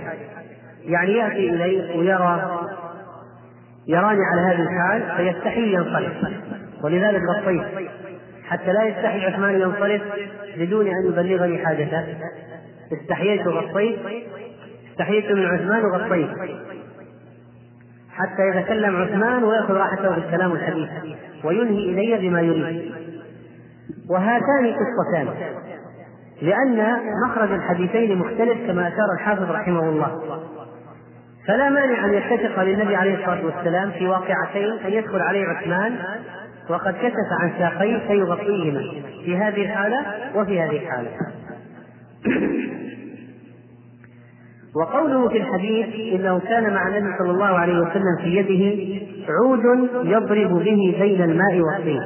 [0.86, 2.59] يعني يأتي إلي ويرى
[3.90, 6.14] يراني على هذه الحال فيستحي ينصرف.
[6.84, 7.64] ولذلك غطيت
[8.44, 10.02] حتى لا يستحي عثمان ينصرف
[10.58, 12.04] بدون أن يبلغني حاجته.
[12.94, 14.00] استحييت وغطيت
[14.92, 16.30] استحييت من عثمان وغطيت
[18.12, 20.90] حتى يتكلم عثمان ويأخذ راحته بالكلام الحديث
[21.44, 22.92] وينهي إلي بما يريد.
[24.10, 25.28] وهاتان قصتان
[26.42, 30.40] لأن مخرج الحديثين مختلف كما أشار الحافظ رحمه الله.
[31.48, 35.96] فلا مانع أن يتفق للنبي عليه الصلاة والسلام في واقعتين أن يدخل عليه عثمان
[36.70, 38.82] وقد كشف عن ساقيه فيغطيهما
[39.26, 41.10] في هذه الحالة وفي هذه الحالة.
[44.76, 49.00] وقوله في الحديث إنه كان مع النبي صلى الله عليه وسلم في يده
[49.30, 52.02] عود يضرب به بين الماء والطين.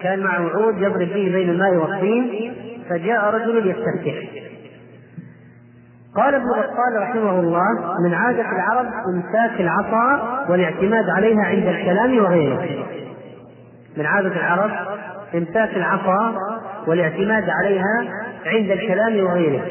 [0.00, 2.52] كان معه عود يضرب به بين الماء والطين
[2.90, 4.49] فجاء رجل يستفتح.
[6.16, 7.64] قال ابن بطال رحمه الله
[8.04, 12.68] من عادة العرب إمساك العصا والاعتماد عليها عند الكلام وغيره.
[13.96, 14.70] من عادة العرب
[15.34, 16.34] إمساك العصا
[16.86, 18.04] والاعتماد عليها
[18.46, 19.62] عند الكلام وغيره.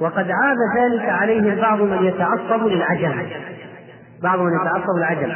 [0.00, 3.26] وقد عاب ذلك عليه بعض من يتعصب للعجم.
[4.22, 5.32] بعض من يتعصب للعجم.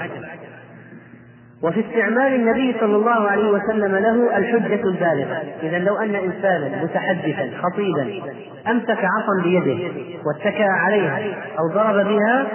[1.64, 7.50] وفي استعمال النبي صلى الله عليه وسلم له الحجة البالغة، إذا لو أن إنسانا متحدثا
[7.62, 8.22] خطيبا
[8.70, 9.92] أمسك عصا بيده
[10.26, 11.20] واتكأ عليها
[11.58, 12.46] أو ضرب بها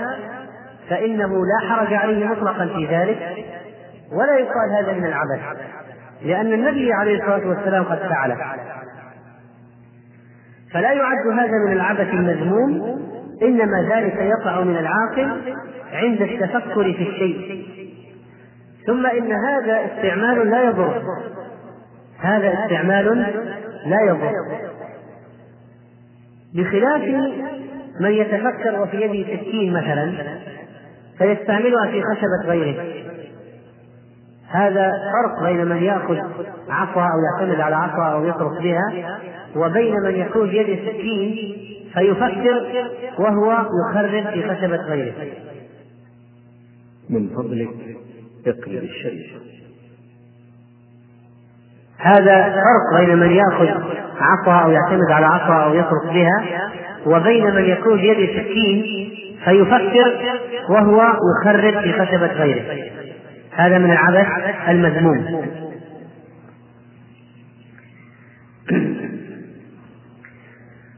[0.90, 3.18] فإنه لا حرج عليه مطلقا في ذلك
[4.12, 5.40] ولا يقال هذا من العبث
[6.26, 8.38] لأن النبي عليه الصلاة والسلام قد فعله.
[10.74, 12.98] فلا يعد هذا من العبث المذموم
[13.42, 15.42] إنما ذلك يقع من العاقل
[15.94, 17.77] عند التفكر في الشيء.
[18.88, 21.02] ثم إن هذا استعمال لا يضر.
[22.20, 23.06] هذا استعمال
[23.86, 24.32] لا يضر.
[26.56, 27.02] بخلاف
[28.02, 30.14] من يتفكر وفي يده سكين مثلا
[31.18, 32.84] فيستعملها في خشبة غيره.
[34.48, 36.18] هذا فرق بين من يأخذ
[36.70, 39.20] عصا أو يعتمد على عصا أو يطرق بها
[39.56, 41.58] وبين من يكون بيده سكين
[41.94, 42.88] فيفكر
[43.20, 45.14] وهو يخرب في خشبة غيره.
[47.10, 47.70] من فضلك
[48.50, 49.48] اقلب الشيء
[51.98, 53.68] هذا فرق بين من يأخذ
[54.20, 56.70] عصا أو يعتمد على عصا أو يطرق بها
[57.06, 59.10] وبين من يكون بيده سكين
[59.46, 60.38] فيفكر
[60.70, 61.04] وهو
[61.42, 62.92] يخرب في خشبة غيره.
[63.56, 64.28] هذا من العبث
[64.70, 65.48] المذموم.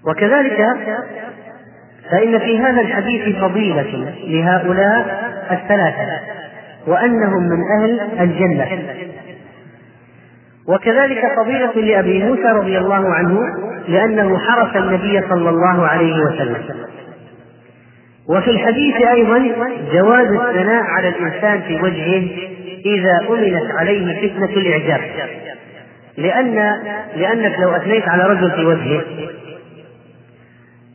[0.08, 0.58] وكذلك
[2.12, 6.29] فإن في هذا الحديث فضيلة لهؤلاء الثلاثة.
[6.88, 8.68] وأنهم من أهل الجنة.
[10.68, 13.40] وكذلك فضيلة لأبي موسى رضي الله عنه
[13.88, 16.64] لأنه حرس النبي صلى الله عليه وسلم.
[18.30, 19.52] وفي الحديث أيضا
[19.94, 22.28] جواز الثناء على الإنسان في وجهه
[22.86, 25.02] إذا أمنت عليه فتنة الإعجاب.
[26.18, 26.56] لأن
[27.16, 29.04] لأنك لو أثنيت على رجل في وجهه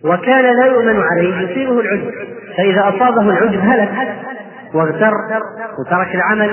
[0.05, 2.11] وكان لا يؤمن عليه يصيبه العجب.
[2.57, 3.91] فإذا أصابه العجب هلك.
[4.75, 5.13] واغتر
[5.79, 6.51] وترك العمل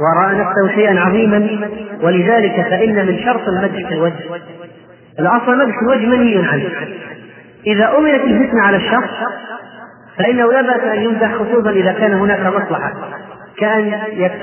[0.00, 1.68] ورأى نفسه شيئا عظيما.
[2.02, 4.14] ولذلك فإن من شرط المدح في الوجه.
[5.18, 6.70] الأصل مدح الوجه منهي عنه.
[7.66, 9.10] إذا أمرت الفتنة على الشخص
[10.18, 12.92] فإنه لا بأس أن يمدح خصوصا إذا كان هناك مصلحة.
[13.58, 13.92] كأن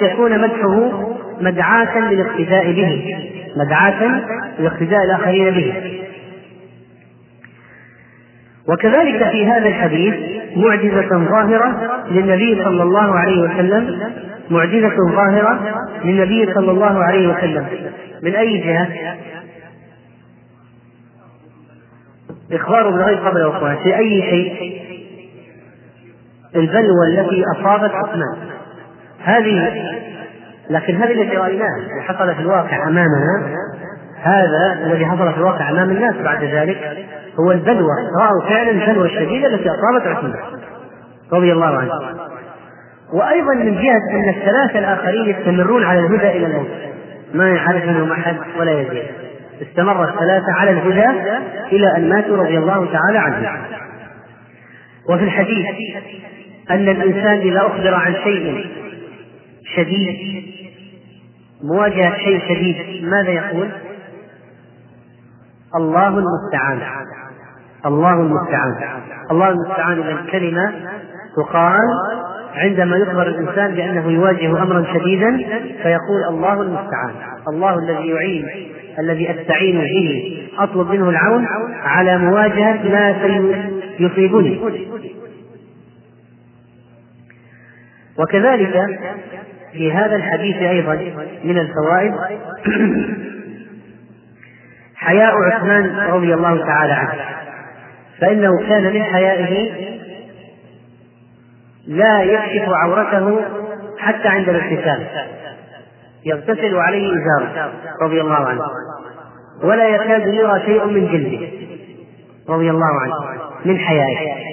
[0.02, 0.92] يكون مدحه
[1.42, 3.18] مدعاة للاقتداء به.
[3.58, 4.22] مدعاة
[4.60, 6.02] لاقتداء الآخرين به.
[8.68, 14.00] وكذلك في هذا الحديث معجزة ظاهرة للنبي صلى الله عليه وسلم.
[14.50, 15.60] معجزة ظاهرة
[16.04, 17.66] للنبي صلى الله عليه وسلم.
[18.24, 18.88] من أي جهة؟
[22.52, 24.82] إخباره بالغيب قبل وقوعه في أي شيء؟
[26.56, 28.50] البلوى التي أصابت عثمان.
[29.24, 29.74] هذه
[30.70, 33.56] لكن هذه التي رأيناها وحصل في الواقع أمامنا
[34.22, 37.08] هذا الذي حصل في الواقع أمام الناس بعد ذلك.
[37.40, 40.34] هو البلوى رأوا فعلا البلوى الشديدة التي أصابت عثمان
[41.34, 41.92] رضي الله عنه.
[43.14, 46.68] وأيضا من جهة أن الثلاثة الآخرين يستمرون على الهدى إلى الموت.
[47.34, 49.04] ما يعرف منهم أحد ولا يزيد.
[49.62, 51.20] استمر الثلاثة على الهدى
[51.72, 53.62] إلى أن ماتوا رضي الله تعالى عنهم.
[55.10, 55.68] وفي الحديث
[56.72, 58.66] أن الإنسان إذا أخبر عن شيء
[59.76, 60.44] شديد
[61.64, 63.70] مواجهة شيء شديد ماذا يقول؟
[65.76, 66.82] الله المستعان.
[67.86, 68.76] الله المستعان.
[69.32, 70.74] الله المستعان إذا الكلمة
[71.36, 71.88] تقال
[72.56, 75.38] عندما يخبر الإنسان بأنه يواجه أمرا شديدا
[75.84, 77.14] فيقول الله المستعان.
[77.48, 78.48] الله الذي يعين
[79.00, 81.48] الذي أستعين به أطلب منه العون
[81.84, 83.16] على مواجهة ما
[83.98, 84.62] سيصيبني.
[88.20, 89.00] وكذلك
[89.72, 90.94] في هذا الحديث أيضا
[91.44, 92.14] من الفوائد
[95.02, 97.26] حياء عثمان رضي الله تعالى عنه.
[98.22, 99.72] فإنه كان من حيائه
[101.88, 103.42] لا يكشف عورته
[103.98, 105.08] حتى عند الاغتسال
[106.26, 108.62] يغتسل عليه إزاره رضي الله عنه.
[109.64, 111.48] ولا يكاد يرى شيء من جلده
[112.50, 113.14] رضي الله عنه
[113.66, 114.52] من حيائه.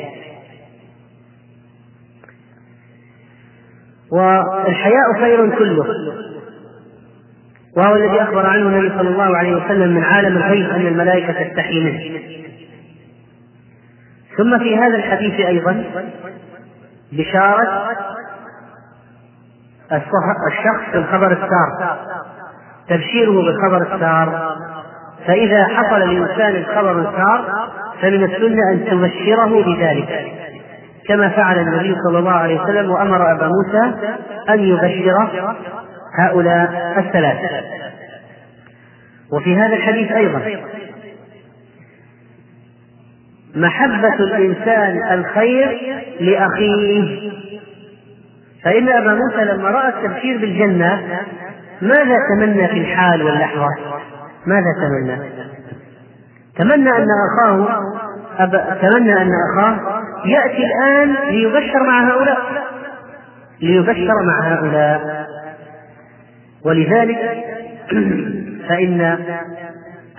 [4.13, 5.85] والحياء خير كله.
[7.79, 11.81] وهو الذي أخبر عنه النبي صلى الله عليه وسلم من عالم الغيب أن الملائكة تستحي
[11.81, 12.21] منه.
[14.37, 15.85] ثم في هذا الحديث أيضا
[17.13, 17.89] بشارة
[20.53, 21.97] الشخص بالخبر السار.
[22.89, 24.57] تبشيره بالخبر السار.
[25.27, 27.69] فإذا حصل لإنسان الخبر السار
[28.03, 30.33] فمن السنة أن تبشره بذلك.
[31.09, 33.95] كما فعل النبي صلى الله عليه وسلم وأمر أبا موسى
[34.51, 35.29] أن يبشر
[36.19, 37.49] هؤلاء الثلاثة.
[39.33, 40.43] وفي هذا الحديث أيضا.
[43.55, 45.79] محبة الإنسان الخير
[46.21, 47.31] لأخيه.
[48.65, 51.03] فإن أبا موسى لما رأى التبشير بالجنة
[51.83, 53.69] ماذا تمنى في الحال واللحظة؟
[54.47, 55.19] ماذا تمنى؟
[56.57, 57.83] تمنى أن أخاه
[58.39, 58.79] أب...
[58.83, 62.39] تمنى أن أخاه يأتي الآن ليبشر مع هؤلاء.
[63.61, 65.28] ليبشر مع هؤلاء.
[66.65, 67.45] ولذلك
[68.69, 69.19] فإن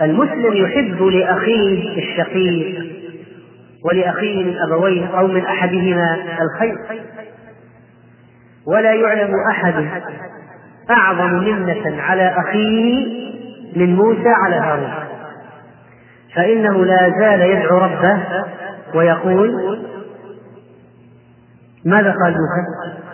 [0.00, 2.90] المسلم يحب لأخيه الشقيق
[3.84, 6.76] ولأخيه من أبويه أو من أحدهما الخير
[8.66, 9.88] ولا يعلم أحد
[10.90, 13.06] أعظم منة على أخيه
[13.76, 14.90] من موسى على هارون
[16.34, 18.20] فإنه لا زال يدعو ربه
[18.94, 19.78] ويقول
[21.84, 23.09] ماذا قال موسى؟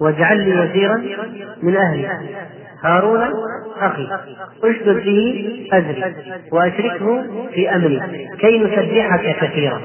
[0.00, 0.96] واجعل لي وزيرا
[1.62, 2.08] من أهلي.
[2.84, 3.20] هارون
[3.80, 4.08] أخي
[4.64, 6.14] أشدد به أزري
[6.52, 8.28] وأشركه في أمري.
[8.38, 9.80] كي نسبحك كثيرا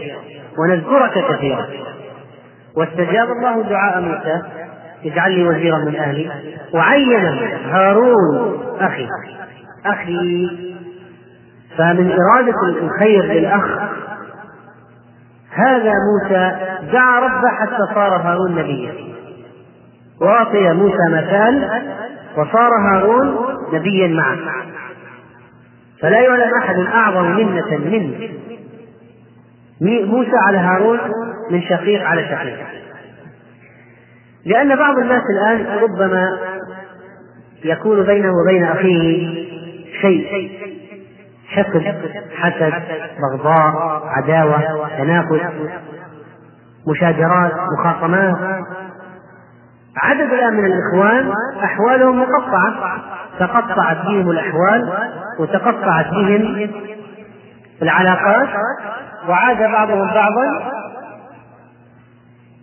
[0.59, 1.67] ونذكرك كثيرا.
[2.77, 4.41] واستجاب الله دعاء موسى
[5.05, 6.31] اجعل لي وزيرا من أهلي.
[6.73, 7.25] وعين
[7.71, 9.07] هارون أخي
[9.85, 10.49] أخي
[11.77, 13.65] فمن إرادة الخير للأخ
[15.51, 16.51] هذا موسى
[16.93, 19.10] دعا ربه حتى صار هارون نبيا.
[20.21, 21.81] وأعطي موسى مثال
[22.37, 23.37] وصار هارون
[23.73, 24.37] نبيا معه.
[26.01, 27.77] فلا يعلم أحد أعظم منة
[29.81, 30.99] من موسى على هارون
[31.51, 32.57] من شقيق على شقيق.
[34.45, 36.37] لأن بعض الناس الآن ربما
[37.63, 39.45] يكون بينه وبين أخيه
[40.01, 40.51] شيء.
[41.47, 41.95] حقد
[42.35, 42.73] حسد
[43.21, 45.41] بغضاء عداوة تنافس
[46.87, 48.37] مشاجرات مخاصمات
[49.97, 51.33] عدد الآن من الإخوان
[51.63, 53.01] أحوالهم مقطعة.
[53.39, 56.69] تقطعت بهم الأحوال وتقطعت بهم
[57.81, 58.49] العلاقات.
[59.27, 60.71] وعاد بعضهم بعضا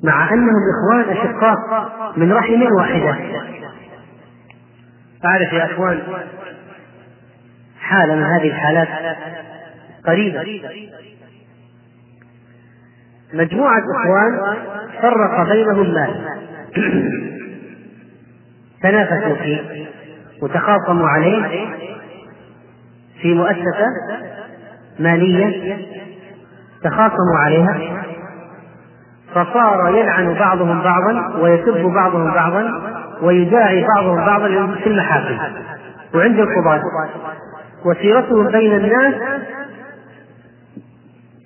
[0.03, 1.57] مع أنهم إخوان أشقاء
[2.16, 3.16] من رحم واحدة.
[5.24, 6.03] أعرف يا إخوان
[7.81, 8.89] حالة من هذه الحالات
[10.07, 10.61] قريبة.
[13.35, 14.57] مجموعة إخوان
[15.03, 16.39] فرق بينهم مال.
[18.83, 19.87] تنافسوا فيه
[20.43, 21.66] وتخاصموا عليه
[23.23, 23.87] في مؤسسة
[24.99, 25.77] مالية
[26.85, 28.03] تخاصموا عليها
[29.35, 32.71] فصار يلعن بعضهم بعضا ويسب بعضهم بعضا
[33.23, 35.39] ويداعي بعضهم بعضا في المحاكم
[36.14, 36.83] وعند القضاة.
[37.85, 39.14] وسيرتهم بين الناس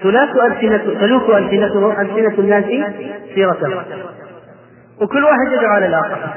[0.00, 2.64] تلاك ألسنة تلوك ألسنته ألسنة الناس
[3.34, 3.82] سيرته
[5.02, 6.34] وكل واحد يدعو على الآخر.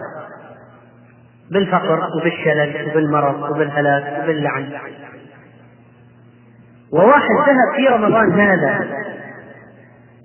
[1.51, 4.69] بالفقر وبالشلل وبالمرض وبالهلاك وباللعن.
[6.93, 8.87] وواحد ذهب في رمضان هذا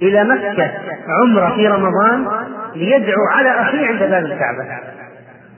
[0.03, 0.71] إلى مكة
[1.09, 4.65] عمرة في رمضان ليدعو على أخيه عند باب الكعبة.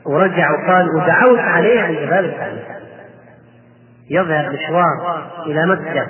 [0.06, 2.58] ورجع وقال ودعوت عليه عند باب الكعبة.
[4.10, 6.06] يذهب مشوار إلى مكة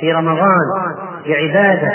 [0.00, 0.60] في رمضان
[1.26, 1.92] بعبادة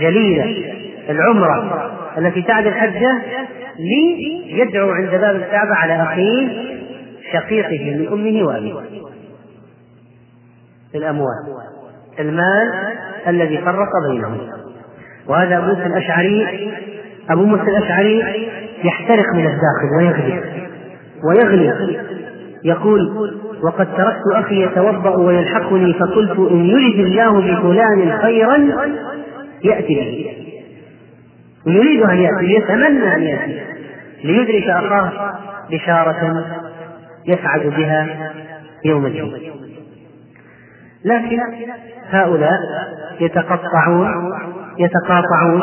[0.00, 0.72] جليلة.
[1.08, 3.22] العمرة التي تعد الحجة
[3.78, 6.48] ليدعو عند باب الكعبة على أخيه
[7.32, 8.74] شقيقه من أمه وأبيه.
[10.94, 11.34] الأموال
[12.18, 12.72] المال
[13.26, 14.38] الذي فرق بينهم.
[15.28, 16.72] وهذا أبو موسى الأشعري
[17.30, 18.18] أبو موسى الأشعري
[18.84, 20.42] يحترق من الداخل ويغلي
[21.24, 22.00] ويغلي.
[22.64, 23.00] يقول
[23.62, 28.56] وقد تركت أخي يتوضأ ويلحقني فقلت إن يرد الله بفلان خيرا
[29.64, 30.41] يأتي به.
[31.66, 33.60] ويريد أن يأتي يتمنى أن يأتي.
[34.24, 35.32] ليدرك أخاه
[35.70, 36.44] بشارة
[37.26, 38.32] يسعد بها
[38.84, 39.40] يوم الجمعة.
[41.04, 41.38] لكن
[42.10, 42.58] هؤلاء
[43.20, 44.08] يتقطعون
[44.78, 45.62] يتقاطعون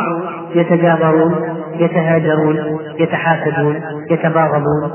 [0.56, 3.82] يتجابرون يتهاجرون يتحاسدون
[4.12, 4.92] يتباغضون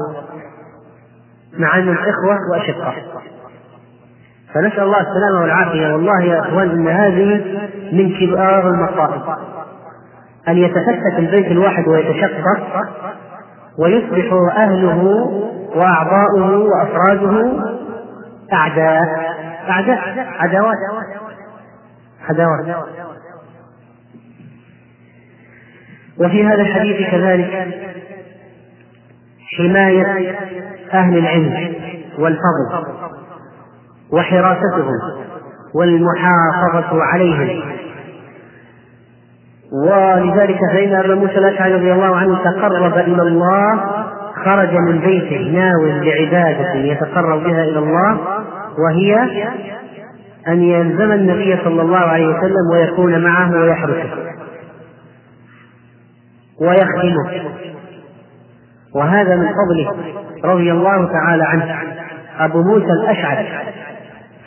[1.58, 2.94] مع أنهم إخوة وأشقاء
[4.54, 5.92] فنسأل الله السلامة والعافية.
[5.92, 7.44] والله يا إخوان إن هذه
[7.92, 9.22] من كبار المصائب
[10.48, 12.86] أن يتفتت البيت الواحد ويتشقق
[13.78, 15.04] ويصبح أهله
[15.76, 17.52] وأعضاؤه وأفراده
[18.52, 19.02] أعداء
[19.68, 19.98] أعداء
[20.38, 20.76] عداوات
[22.28, 22.76] عداوات.
[26.18, 27.68] وفي هذا الحديث كذلك
[29.58, 30.36] حماية
[30.92, 31.74] أهل العلم
[32.18, 32.86] والفضل
[34.12, 34.92] وحراستهم
[35.74, 37.73] والمحافظة عليهم.
[39.72, 43.80] ولذلك فإن أبا موسى الأشعري رضي الله عنه تقرب إلى الله
[44.44, 48.18] خرج من بيته ناو بعبادة يتقرب بها إلى الله
[48.78, 49.22] وهي
[50.48, 54.10] أن يلزم النبي صلى الله عليه وسلم ويكون معه ويحرسه
[56.60, 57.50] ويخدمه
[58.94, 61.78] وهذا من فضله رضي الله تعالى عنه.
[62.38, 63.48] أبو موسى الأشعري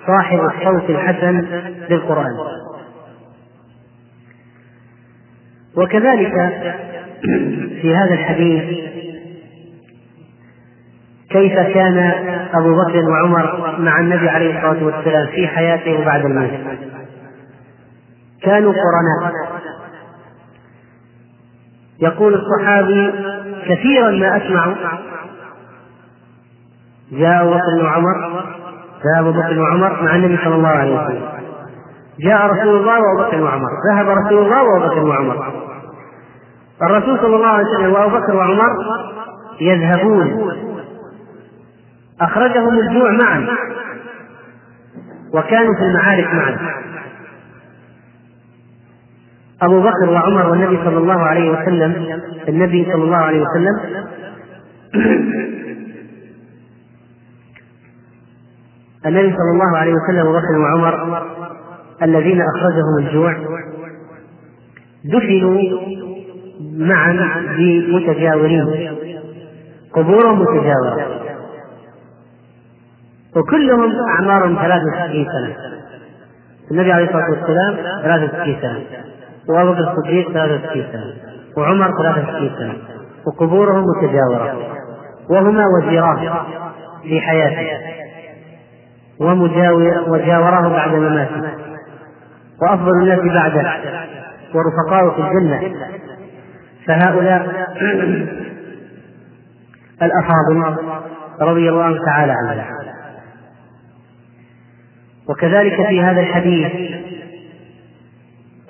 [0.07, 1.45] صاحب الصوت الحسن
[1.89, 2.33] للقرآن.
[5.77, 6.31] وكذلك
[7.81, 8.63] في هذا الحديث
[11.29, 11.97] كيف كان
[12.53, 16.51] أبو بكر وعمر مع النبي عليه الصلاة والسلام في حياته وبعد الموت؟
[18.43, 19.33] كانوا قرناء
[21.99, 23.11] يقول الصحابي
[23.67, 24.75] كثيرا ما أسمع.
[27.11, 28.43] جاء أبو بكر وعمر
[29.03, 31.36] جاء أبو بكر وعمر مع النبي صلى الله عليه وسلم.
[32.19, 33.69] جاء رسول الله وأبو بكر وعمر.
[33.91, 35.53] ذهب رسول الله وأبو بكر وعمر.
[36.81, 38.69] الرسول صلى الله عليه وسلم وأبو بكر وعمر
[39.61, 40.51] يذهبون.
[42.21, 43.47] أخرجهم الجوع معا.
[45.33, 46.57] وكانوا في المعارك معا.
[49.61, 53.79] أبو بكر وعمر والنبي صلى الله عليه وسلم النبي صلى الله عليه وسلم
[59.05, 61.36] النبي صلى الله عليه وسلم أبو بكر وعمر
[62.03, 63.33] الذين أخرجهم الجوع
[65.05, 65.61] دفنوا
[66.77, 67.13] معا
[67.57, 68.65] بمتجاورين
[69.93, 71.21] قبورهم متجاورة.
[73.35, 75.55] وكلهم أعمارهم 63 سنة.
[76.71, 78.81] النبي عليه الصلاة والسلام 63 سنة.
[79.49, 81.13] وأبو بكر الصديق 63 سنة.
[81.57, 82.73] وعمر 63 سنة.
[83.27, 84.57] وقبورهم متجاورة.
[85.29, 86.29] وهما وزيران
[87.03, 87.67] في حياته
[89.19, 91.41] ومجاور وجاوراه بعد مماته
[92.61, 93.73] وأفضل الناس بعده.
[94.53, 95.89] ورفقاؤه في الجنة.
[96.87, 97.41] فهؤلاء
[100.01, 100.77] الأفاضل
[101.41, 102.77] رضي الله تعالى عنهم.
[105.29, 106.71] وكذلك في هذا الحديث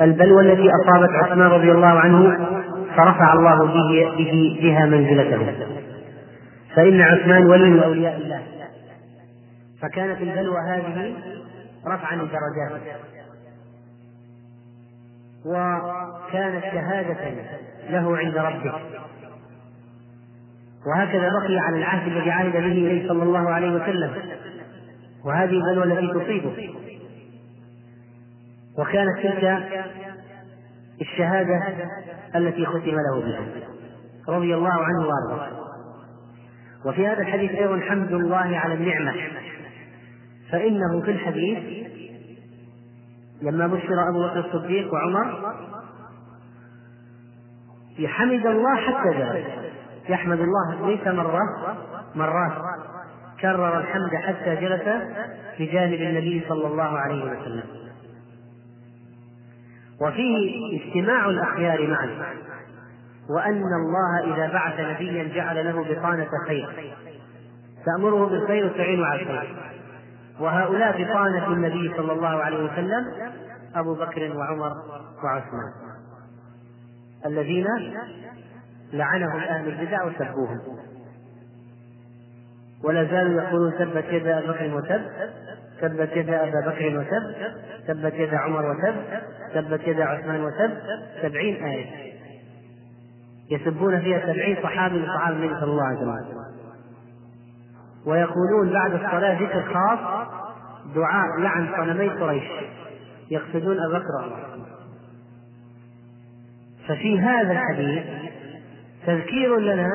[0.01, 2.37] البلوى التي أصابت عثمان رضي الله عنه
[2.95, 5.53] فرفع الله به, به بها منزلته.
[6.75, 8.41] فإن عثمان ولي من أولياء الله.
[9.81, 11.13] فكانت البلوى هذه
[11.87, 13.16] رفعا لدرجاته.
[15.47, 17.31] وكانت شهادة
[17.89, 18.73] له عند ربه.
[20.87, 24.11] وهكذا بقي على العهد الذي عهد به اليه صلى الله عليه وسلم.
[25.25, 26.69] وهذه البلوى التي تصيبه.
[28.79, 29.63] وكانت تلك
[31.01, 31.63] الشهادة
[32.35, 33.41] التي ختم له بها.
[34.29, 35.49] رضي الله عنه وأرضاه.
[36.85, 39.13] وفي هذا الحديث أيضا حمد الله على النعمة.
[40.51, 41.86] فإنه في الحديث
[43.41, 45.55] لما بشر أبو بكر الصديق وعمر
[47.99, 49.73] يحمد الله حتى ذلك
[50.09, 51.41] يحمد الله ليس مرة
[52.15, 52.51] مرات.
[53.41, 54.81] كرر الحمد حتى جلس
[55.59, 57.63] بجانب النبي صلى الله عليه وسلم.
[60.01, 62.09] وفيه اجتماع الأخيار معا.
[63.29, 66.93] وأن الله إذا بعث نبيا جعل له بطانة خير.
[67.85, 69.76] تأمره بالخير وتعين على الخير.
[70.39, 73.31] وهؤلاء بطانة النبي صلى الله عليه وسلم
[73.75, 74.71] أبو بكر وعمر
[75.23, 75.73] وعثمان
[77.25, 77.67] الذين
[78.93, 80.59] لعنهم أهل البدع وسبوهم.
[82.83, 85.01] ولا زالوا يقولون تبت يد أبي بكر وتب
[85.81, 87.35] تبت يد أبا بكر وتب
[87.87, 88.95] تبت يد عمر وتب
[89.53, 90.77] تبت يد عثمان وتب
[91.21, 92.13] سبعين آية.
[93.51, 96.36] يسبون فيها سبعين صحابي من صحابة النبي صلى الله عليه وسلم.
[98.07, 99.99] ويقولون بعد الصلاة ذكر خاص
[100.95, 102.43] دعاء لعن صنمي قريش
[103.31, 104.67] يقصدون أبا بكر وعمر.
[106.87, 108.03] ففي هذا الحديث
[109.05, 109.89] تذكير لنا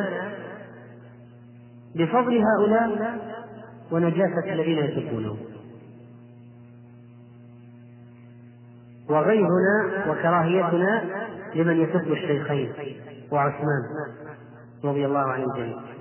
[1.96, 3.18] بفضل هؤلاء
[3.90, 5.38] ونجاسة الذين يسبونهم
[9.08, 11.02] وغيرنا وكراهيتنا
[11.54, 12.72] لمن يسب الشيخين
[13.30, 13.82] وعثمان
[14.84, 15.91] رضي الله عن الجميع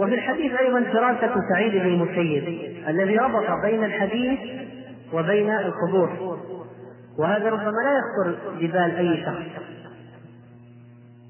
[0.00, 2.44] وفي الحديث أيضا فراسة سعيد بن المسيب
[2.88, 4.40] الذي ربط بين الحديث
[5.12, 6.38] وبين القبور.
[7.18, 9.62] وهذا ربما لا يخطر ببال أي شخص.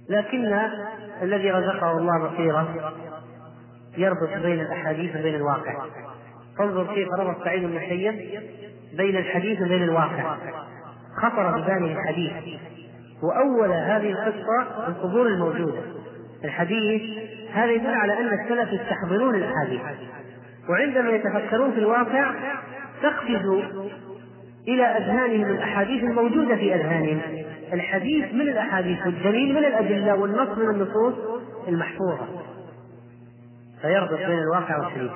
[0.09, 0.59] لكن
[1.23, 2.93] الذي رزقه الله بصيرة
[3.97, 5.85] يربط بين الأحاديث وبين الواقع.
[6.61, 8.41] انظر كيف ربط سعيد بن المسيب
[8.97, 10.37] بين الحديث وبين الواقع.
[11.23, 12.33] خطر بباله الحديث.
[13.23, 16.00] وأول هذه القصة القبور الموجودة.
[16.45, 17.03] الحديث
[17.53, 19.81] هذا يدل على أن السلف يستحضرون الأحاديث.
[20.69, 22.35] وعندما يتفكرون في الواقع
[23.03, 23.47] تقفز
[24.69, 27.21] إلى أذهانهم الأحاديث الموجودة في أذهانهم.
[27.73, 31.15] الحديث من الأحاديث والدليل من الأدلة والنص من النصوص
[31.69, 32.27] المحفوظة.
[33.83, 35.11] فيربط بين الواقع والحديث.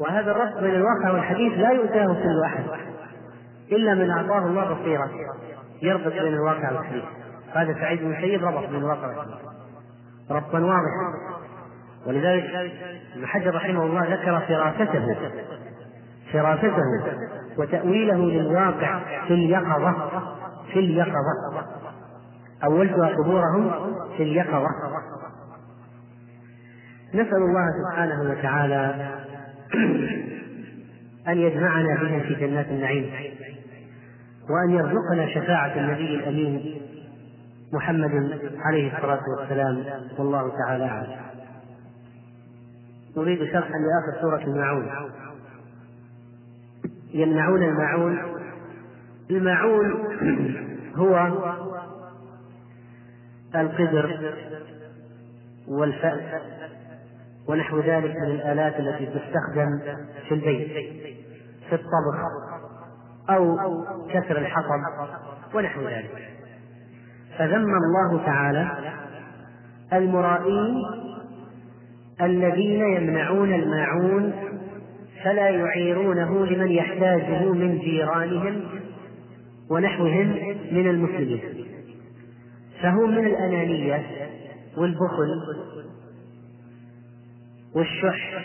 [0.00, 2.64] وهذا الربط بين الواقع والحديث لا يؤتاه كل أحد
[3.72, 5.10] إلا من أعطاه الله بصيرة.
[5.82, 7.04] يربط بين الواقع والحديث.
[7.54, 9.52] هذا سعيد بن المسيب ربط بين الواقع والحديث.
[10.32, 11.12] ربطا واضحا
[12.06, 12.44] ولذلك
[13.14, 15.16] ابن حجر رحمه الله ذكر فراسته
[16.32, 16.82] فراسته
[17.58, 20.10] وتأويله للواقع في اليقظة
[20.72, 21.64] في اليقظة.
[22.64, 23.70] أولتها قبورهم
[24.16, 24.68] في اليقظة.
[27.14, 29.10] نسأل الله سبحانه وتعالى
[31.28, 33.10] أن يجمعنا بهم في جنات النعيم
[34.50, 36.82] وأن يرزقنا شفاعة النبي الأمين
[37.72, 39.84] محمد عليه الصلاة والسلام.
[40.18, 41.20] والله تعالى أعلم.
[43.16, 44.90] نريد شرحا لآخر سورة الماعون.
[47.14, 48.18] يمنعون الماعون.
[49.30, 49.92] الماعون
[50.96, 51.32] هو
[53.54, 54.18] القدر
[55.68, 56.42] والفأس
[57.48, 59.80] ونحو ذلك من الآلات التي تستخدم
[60.28, 60.72] في البيت
[61.68, 62.20] في الطبخ
[63.30, 63.56] أو
[64.08, 64.80] كسر الحطب
[65.54, 66.41] ونحو ذلك.
[67.38, 68.70] فذم الله تعالى
[69.92, 70.76] المرائين
[72.20, 74.32] الذين يمنعون الماعون
[75.24, 78.62] فلا يعيرونه لمن يحتاجه من جيرانهم
[79.70, 80.28] ونحوهم
[80.72, 81.40] من المسلمين.
[82.82, 84.06] فهم من الأنانية
[84.76, 85.28] والبخل
[87.74, 88.44] والشح.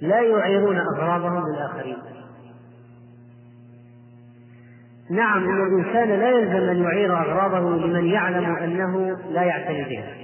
[0.00, 1.96] لا يعيرون أغراضهم للآخرين.
[5.10, 10.14] نعم إن الإنسان لا يلزم أن يعير أغراضه لمن يعلم أنه لا يعتني بها.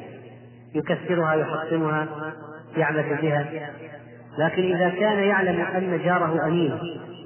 [0.74, 2.08] يكسرها يحطمها
[2.76, 3.70] يعبث بها.
[4.38, 6.78] لكن إذا كان يعلم أن جاره أمين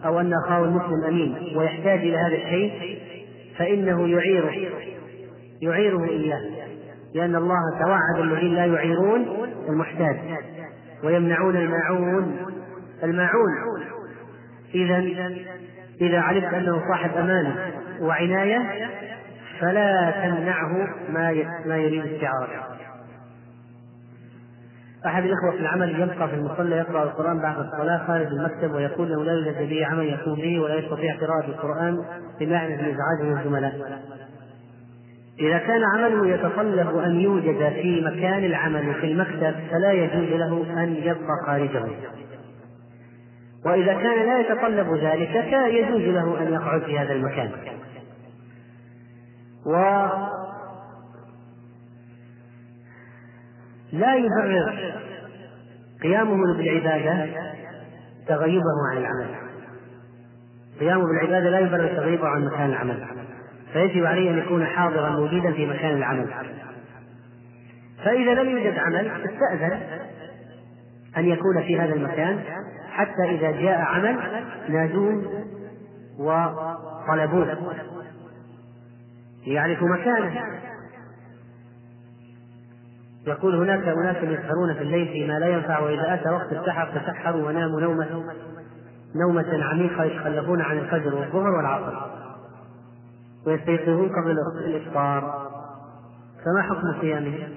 [0.05, 2.99] أو أن أخاه المسلم أمين ويحتاج إلى هذا الشيء
[3.59, 4.71] فإنه يعيره
[5.63, 6.41] يعيره إياه.
[7.15, 9.27] لأن الله توعد الذين لا يعيرون
[9.69, 10.17] المحتاج
[11.05, 12.37] ويمنعون الماعون.
[13.05, 13.51] الماعون
[14.75, 15.01] اذا
[16.01, 17.57] إذا علمت أنه صاحب أمانة
[18.01, 18.59] وعناية
[19.61, 22.81] فلا تمنعه ما ما يريد استعارته.
[25.07, 29.25] أحد الإخوة في العمل يبقى في المصلى يقرأ القرآن بعد الصلاة خارج المكتب ويقول أنه
[29.25, 31.97] لا يوجد به عمل يقوم به ولا يستطيع قراءة القرآن
[32.41, 34.01] بمعنى من إزعاج من الزملاء
[35.41, 40.95] إذا كان عمله يتطلب أن يوجد في مكان العمل في المكتب فلا يجوز له أن
[40.95, 41.83] يبقى خارجه
[43.65, 47.51] وإذا كان لا يتطلب ذلك فيجوز له أن يقعد في هذا المكان.
[49.67, 49.73] و
[53.93, 54.95] لا يبرر
[56.03, 57.29] قيامه بالعبادة
[58.29, 59.35] تغيبه عن العمل.
[60.81, 63.07] قيامه بالعبادة لا يبرر تغيبه عن مكان العمل.
[63.73, 66.31] فيجب عليه أن يكون حاضرا موجودا في مكان العمل.
[68.05, 69.81] فإذا لم يوجد عمل استأذن
[71.17, 72.41] أن يكون في هذا المكان
[73.01, 75.45] حتى إذا جاء عمل نادوه
[76.19, 77.57] وطلبوه.
[79.47, 80.43] يعرف مكانه.
[83.27, 87.81] يقول هناك أناس يسهرون في الليل فيما لا ينفع وإذا أتى وقت السحر تسحروا وناموا
[87.81, 88.25] نومة
[89.15, 92.11] نومة عميقة يتخلفون عن الفجر والظهر والعصر.
[93.47, 95.51] ويستيقظون قبل الإفطار.
[96.45, 97.49] فما حكم صيامهم؟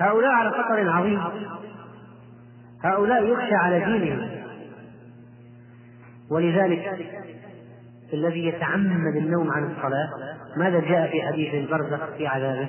[0.00, 1.22] هؤلاء على خطر عظيم.
[2.84, 4.30] هؤلاء يخشى على دينهم.
[6.30, 7.08] ولذلك
[8.12, 10.08] الذي يتعمد النوم عن الصلاة
[10.56, 12.68] ماذا جاء في حديث البرزخ في عذابه؟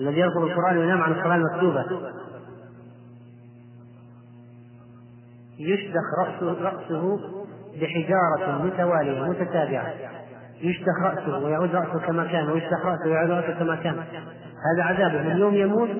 [0.00, 2.12] الذي يرفض القرآن وينام عن الصلاة المكتوبة.
[5.58, 7.20] يشدخ رأسه, رأسه
[7.80, 9.94] بحجارة متوالية متتابعة.
[10.60, 13.94] يشدخ رأسه ويعود رأسه كما كان ويشدخ رأسه ويعود رأسه كما كان.
[14.74, 15.90] هذا عذابه من يوم يموت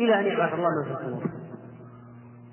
[0.00, 1.30] إلى أن يبعث الله من في القبور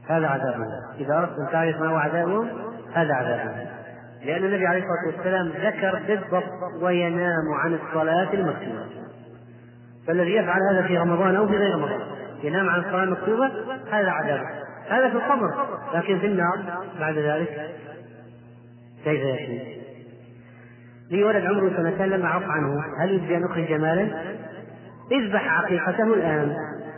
[0.07, 0.65] هذا عذابه
[0.99, 2.49] إذا أردت أن تعرف ما هو عذابهم
[2.93, 3.67] هذا عذابهم
[4.25, 8.85] لأن النبي عليه الصلاة والسلام ذكر بالضبط وينام عن الصلاة المكتوبة.
[10.07, 11.99] فالذي يفعل هذا في رمضان أو في غير رمضان
[12.43, 13.51] ينام عن الصلاة المكتوبة
[13.91, 14.41] هذا عذاب.
[14.89, 16.63] هذا في القبر لكن في النار
[16.99, 17.69] بعد ذلك
[19.03, 19.59] كيف يكون؟
[21.11, 22.83] لي ولد عمره سنتين لم أعق عنه.
[23.01, 24.21] هل يجزي أن أخرج مالا؟
[25.11, 26.55] اذبح عقيقته الآن.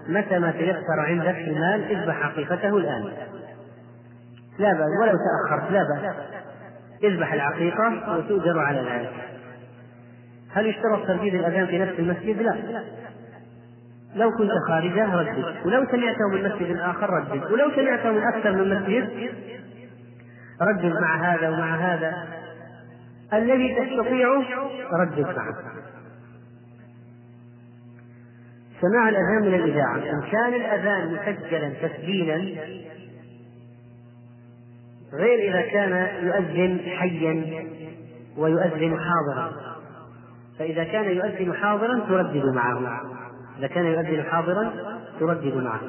[0.10, 3.03] متى ما تيسر عندك المال اذبح عقيقته الآن؟
[4.60, 6.16] لا بأس ولو تأخرت لا بأس.
[7.03, 9.12] اذبح العقيقة وتؤجر على ذلك
[10.51, 12.84] هل يشترط ترديد الأذان في نفس المسجد؟ لا.
[14.16, 15.66] لو كنت خارجة ردد.
[15.66, 17.51] ولو سمعته من مسجد آخر ردد.
[17.51, 19.32] ولو سمعته من أكثر من مسجد
[20.62, 22.14] ردد مع هذا ومع هذا.
[23.34, 24.43] الذي تستطيعه
[24.93, 25.78] ردد معه.
[28.82, 32.36] سماع الأذان من الإذاعة إن كان الأذان مسجلا تسجيلا
[35.13, 37.63] غير إذا كان يؤذن حيا
[38.38, 39.51] ويؤذن حاضرا.
[40.59, 43.01] فإذا كان يؤذن حاضرا تردد معه.
[43.59, 44.73] إذا كان يؤذن حاضرا
[45.19, 45.82] تردد معه.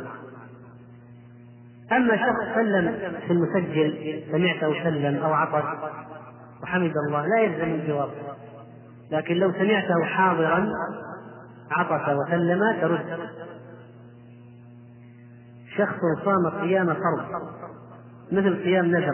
[1.92, 5.64] أما شخص سلم في المسجل سمعته سلم أو عطس
[6.62, 8.10] وحمد الله لا يلزم الجواب.
[9.10, 10.68] لكن لو سمعته حاضرا
[11.70, 13.18] عطس وسلم ترد.
[15.76, 17.42] شخص صام صيام فرض
[18.32, 19.12] مثل صيام نذر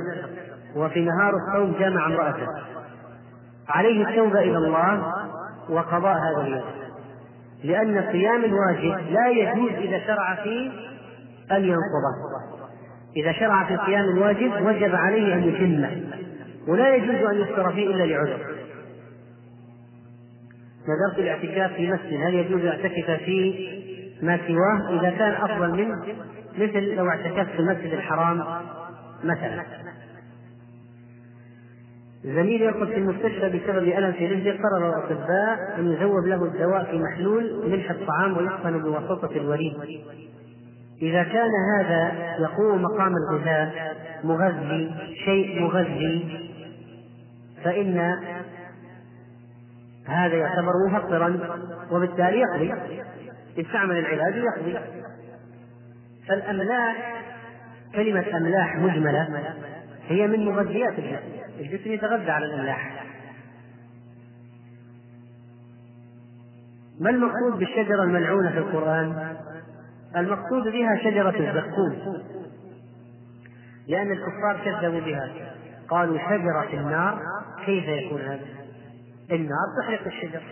[0.76, 2.46] وفي نهار الصوم جامع امرأته.
[3.68, 5.12] عليه التوبة إلى الله
[5.70, 6.64] وقضاء هذا اليوم.
[7.64, 10.70] لأن صيام الواجب لا يجوز إذا شرع فيه
[11.52, 12.16] أن ينقضه.
[13.16, 16.02] إذا شرع في صيام الواجب وجب عليه أن يتمه
[16.68, 18.55] ولا يجوز أن يفطر فيه إلا لعذر.
[20.88, 22.20] نذرت الاعتكاف في مسجد.
[22.22, 23.68] هل يجوز أن أعتكف في
[24.22, 26.06] ما سواه؟ إذا كان أفضل منه
[26.58, 28.44] مثل لو اعتكفت في المسجد الحرام
[29.24, 29.64] مثلا.
[32.24, 36.98] زميل يرقد في المستشفى بسبب ألم في رجله قرر الأطباء أن يذوب له الدواء في
[36.98, 39.74] محلول ملح الطعام ويحقن بواسطة الوريد.
[41.02, 46.40] إذا كان هذا يقوم مقام الغذاء مغذي شيء مغذي
[47.64, 48.16] فإن
[50.06, 51.38] هذا يعتبر مفطرا
[51.90, 52.72] وبالتالي يقضي.
[53.58, 54.78] استعمل العلاج يقضي.
[56.28, 57.22] فالأملاح
[57.94, 59.54] كلمة أملاح مجملة
[60.08, 61.36] هي من مغذيات الجسم.
[61.58, 63.04] الجسم يتغذى على الأملاح.
[67.00, 69.36] ما المقصود بالشجرة الملعونة في القرآن؟
[70.16, 72.22] المقصود بها شجرة الزقوم.
[73.88, 75.30] لأن الكفار كذبوا بها.
[75.88, 77.18] قالوا شجرة النار
[77.66, 78.55] كيف يكون هذا؟
[79.32, 80.42] النار تحرق الشجر.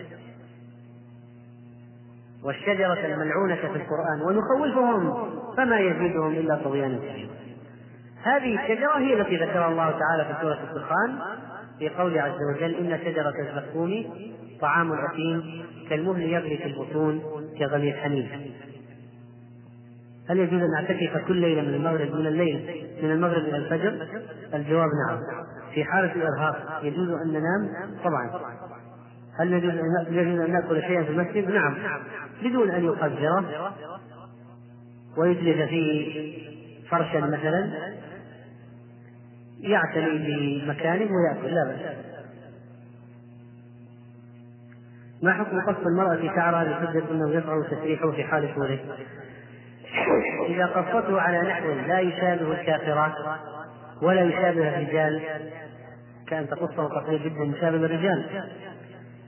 [2.43, 7.35] والشجرة الملعونة في القرآن ونخوفهم فما يزيدهم إلا طغيانا كبيرا
[8.23, 11.19] هذه الشجرة هي التي ذكرها الله تعالى في سورة الدخان
[11.79, 14.05] في قوله عز وجل إن شجرة الزقوم
[14.61, 17.21] طعام الأثيم كالمهل يغلي في البطون
[17.59, 18.54] كغلي الحميم.
[20.29, 24.07] هل يجوز أن أعتكف كل ليلة من المغرب من الليل من المغرب إلى الفجر؟
[24.53, 25.19] الجواب نعم.
[25.73, 27.69] في حالة الإرهاق يجوز أن ننام؟
[28.03, 28.31] طبعا.
[29.39, 31.77] هل يجوز أن نأكل شيئا في المسجد؟ نعم.
[32.43, 33.73] بدون أن يقدره.
[35.17, 36.35] ويجلس فيه
[36.89, 37.71] فرشا مثلا.
[39.59, 41.55] يعتني بمكانه ويأكل.
[41.55, 41.95] لا بأس.
[45.21, 48.79] ما حكم قص المرأة شعرها بحجة أنه يصعب تسريحه في حال شغله؟
[50.49, 53.13] إذا قصته على نحو لا يشابه الكافرات
[54.01, 55.21] ولا يشابه الرجال
[56.27, 58.25] كأن تقصه قصير جدا يشابه الرجال.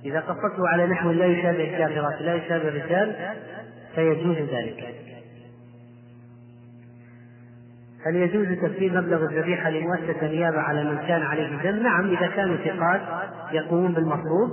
[0.06, 3.16] إذا قصته على نحو لا يشابه الكافرات لا يشابه الرجال
[3.96, 4.96] فيجوز ذلك.
[8.06, 12.58] هل يجوز تسليم مبلغ الذبيحة لمؤسسة نيابة على من كان عليه دم؟ نعم إذا كانوا
[12.58, 13.02] ثقات
[13.52, 14.50] يقومون بالمطلوب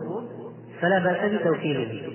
[0.80, 2.12] فلا بأس بتوكيله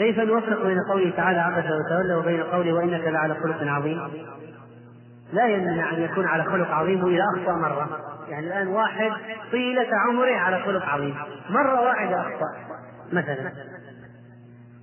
[0.00, 4.00] كيف نوفق بين قوله تعالى عبس وتولى وبين قوله وإنك لعلى خلق عظيم؟
[5.32, 7.88] لا يمنع أن يكون على خلق عظيم وإذا أخطأ مرة.
[8.28, 9.10] يعني الآن واحد
[9.52, 11.14] طيلة عمره على خلق عظيم.
[11.50, 12.46] مرة واحدة أخطأ
[13.12, 13.52] مثلا.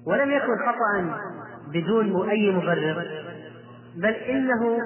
[0.08, 1.20] ولم يكن خطأ
[1.74, 3.06] بدون أي مبرر
[3.96, 4.78] بل إنه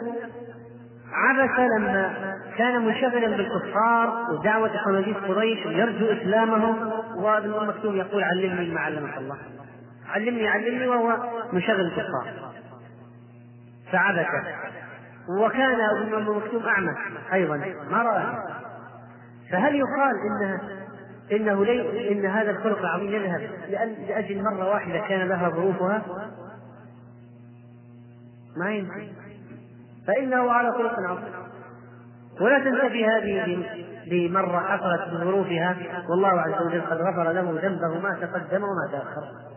[1.13, 2.13] عبس لما
[2.57, 9.17] كان منشغلا بالكفار ودعوة حماديس قريش يرجو إسلامهم وابن أم مكتوم يقول علمني ما علمك
[9.17, 9.38] الله.
[10.12, 11.18] علمني علمني وهو
[11.53, 12.51] منشغل بالكفار
[13.91, 14.26] فعبس
[15.39, 16.95] وكان ابن أم مكتوم أعمى
[17.34, 17.57] أيضا.
[17.89, 18.34] ما رأى.
[19.51, 20.62] فهل يقال إنها
[21.32, 26.01] إنه لي إن هذا الخلق العظيم يذهب لأن لأجل مرة واحدة كان لها ظروفها؟
[28.57, 29.07] ما يمكن.
[30.07, 31.34] فإنه على خلق عظيم.
[32.41, 33.66] ولا تنتفي هذه
[34.07, 35.78] بمرة حصلت بظروفها.
[36.09, 39.51] والله عز وجل قد غفر له ذنبه ما تقدم وما تأخر.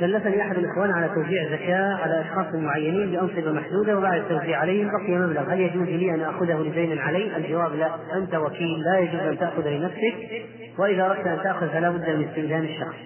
[0.00, 5.18] كلفني أحد الإخوان على توزيع زكاه على أشخاص معينين بأنصبة محدودة وبعد التوزيع عليهم بقي
[5.18, 9.38] مبلغ هل يجوز لي أن أخذه لدين علي؟ الجواب لا أنت وكيل لا يجوز أن
[9.38, 10.46] تاخذه لنفسك
[10.78, 12.96] وإذا أردت أن تأخذ فلا بد من استئذان الشخص.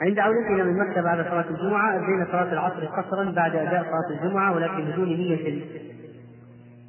[0.00, 4.54] عند عودتنا من مكة بعد صلاة الجمعة أدينا صلاة العصر قصرا بعد أداء صلاة الجمعة
[4.54, 5.62] ولكن بدون نية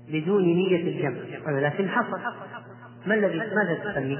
[0.10, 2.20] بدون نية الجمع ولكن حصل
[3.06, 4.18] ما الذي ماذا تسميه؟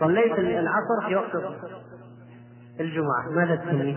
[0.00, 1.34] صليت العصر في وقت
[2.80, 3.96] الجمعة ماذا تسميه؟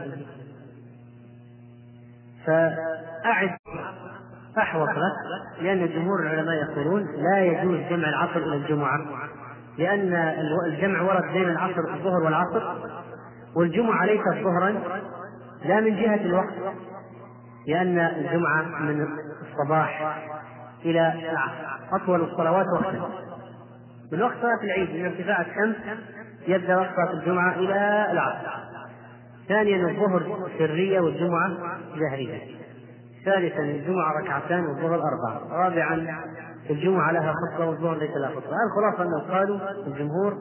[2.46, 3.58] فأعد
[4.58, 9.00] أحوط لك لأن جمهور العلماء يقولون لا يجوز جمع العصر إلى الجمعة
[9.78, 10.14] لأن
[10.66, 12.64] الجمع ورد بين العصر الظهر والعصر
[13.56, 14.70] والجمعة ليست ظهرا
[15.66, 16.54] لا من جهة الوقت
[17.68, 19.08] لأن الجمعة من
[19.42, 20.20] الصباح
[20.86, 23.10] إلى العصر أطول الصلوات وقتا
[24.14, 25.76] من وقت صلاة العيد من ارتفاع الشمس
[26.48, 28.64] يبدأ وقت صلاة الجمعة إلى العصر.
[29.48, 31.50] ثانيا الظهر سرية والجمعة
[31.96, 32.42] جهرية.
[33.26, 35.64] ثالثا الجمعة ركعتان والظهر أربعة.
[35.64, 36.08] رابعا
[36.70, 38.56] الجمعة لها خطبة والظهر ليس لها خطبة.
[38.66, 40.38] الخلاصة أنه قالوا الجمهور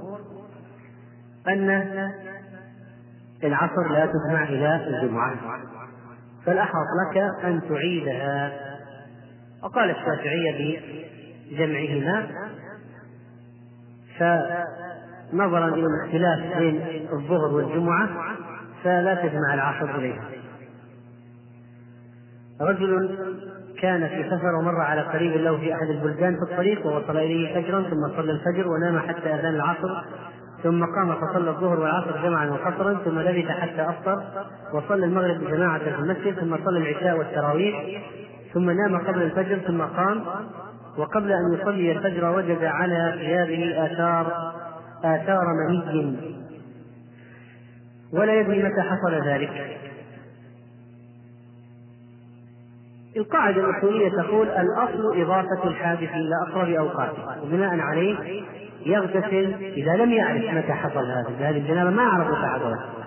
[1.49, 1.71] أن
[3.45, 5.35] العصر لا تجمع إلى الجمعة.
[6.47, 8.53] فالأحوط لك أن تعيدها.
[9.63, 10.81] وقال الشافعية
[11.51, 12.27] بجمعهما
[15.33, 18.09] فنظرا إلى الاختلاف بين الظهر والجمعة
[18.85, 20.25] فلا تجمع العصر إليها.
[22.61, 23.19] رجل
[23.81, 27.83] كان في سفر ومر على قريب له في أحد البلدان في الطريق ووصل إليه فجرا
[27.83, 30.05] ثم صلى الفجر ونام حتى أذان العصر
[30.63, 34.23] ثم قام فصلى الظهر والعصر جمعا وقصرا ثم لبث حتى أفطر
[34.75, 38.03] وصلى المغرب بجماعة في المسجد ثم صلى العشاء والتراويح
[38.55, 40.25] ثم نام قبل الفجر ثم قام
[40.99, 44.53] وقبل أن يصلي الفجر وجد على ثيابه آثار
[45.05, 46.17] آثار مني.
[48.13, 49.79] ولا يدري متى حصل ذلك.
[53.17, 58.43] القاعدة الأصولية تقول الأصل إضافة الحادث إلى أقرب أوقاته وبناء عليه
[58.87, 61.29] يغتسل إذا لم يعرف متى حصل هذا.
[61.39, 63.03] هذه الجنابة ما عرف متى حصلت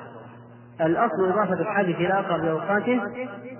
[0.81, 3.01] الأصل إضافة الحادث إلى أقرب أوقاته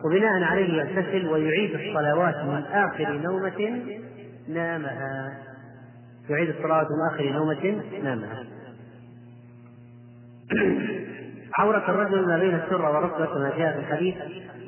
[0.05, 3.82] وبناء عليه يغتسل ويعيد الصلوات من آخر نومة
[4.48, 5.38] نامها.
[6.30, 8.43] يعيد الصلوات من آخر نومة نامها.
[11.60, 14.16] عورة الرجل ما بين السرة والركبة كما جاء في الحديث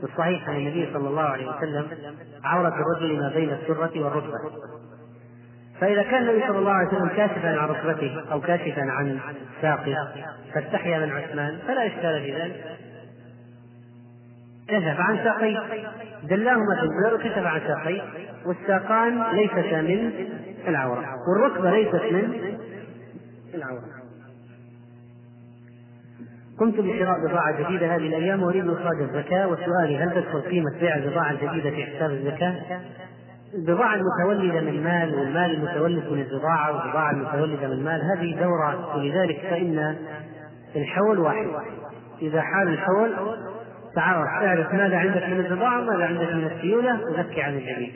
[0.04, 1.88] الصحيح عن النبي صلى الله عليه وسلم
[2.44, 4.52] عورة الرجل ما بين السرة والركبة.
[5.82, 9.20] فإذا كان النبي صلى الله عليه وسلم كاشفا عن ركبته أو كاشفا عن
[9.62, 10.08] ساقه
[10.54, 12.78] فاستحيا من عثمان فلا إشكال في ذلك.
[14.68, 15.60] كشف عن ساقيه
[16.24, 18.02] دلاهما في البر وكشف عن ساقيه
[18.46, 20.12] والساقان ليستا من
[20.68, 21.06] العورة.
[21.28, 22.58] والركبة ليست من
[23.54, 23.98] العورة.
[26.60, 31.32] قمت بشراء بضاعة جديدة هذه الأيام وأريد إخراج الزكاة وسؤالي هل تدخل قيمة بيع البضاعة
[31.32, 32.82] الجديدة في حساب الزكاة؟
[33.54, 38.98] البضاعة المتولدة من المال والمال المتولد من البضاعة والبضاعة المتولدة من المال هذه دورة.
[38.98, 39.96] ولذلك فإن
[40.76, 41.48] الحول واحد.
[42.22, 43.38] إذا حال الحول
[43.98, 47.90] تعرف اعرف ماذا عندك من البضاعة وماذا عندك من السيولة؟ وزكي عن الجميع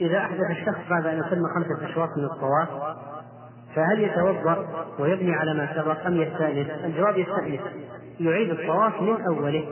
[0.00, 2.96] إذا أحدث الشخص بعد أن يتم خمسة أشواط من الطواف
[3.74, 4.66] فهل يتوضأ
[4.98, 7.60] ويبني على ما سبق أم يستأنف؟ الجواب يستأنف
[8.20, 9.64] يعيد الطواف من أوله.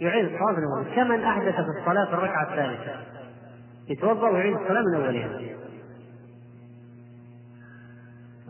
[0.00, 0.94] يعيد الطواف من أوله.
[0.94, 2.92] كمن أحدث في الصلاة في الركعة الثالثة.
[3.88, 5.40] يتوضأ ويعيد الصلاة من أولها.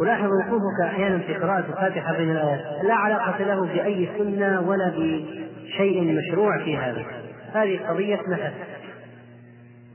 [0.01, 6.19] ألاحظ وقوفك أحيانا في قراءة الفاتحة بين الآيات لا علاقة له بأي سنة ولا بشيء
[6.19, 7.05] مشروع في هذا.
[7.53, 8.55] هذه قضية نفس.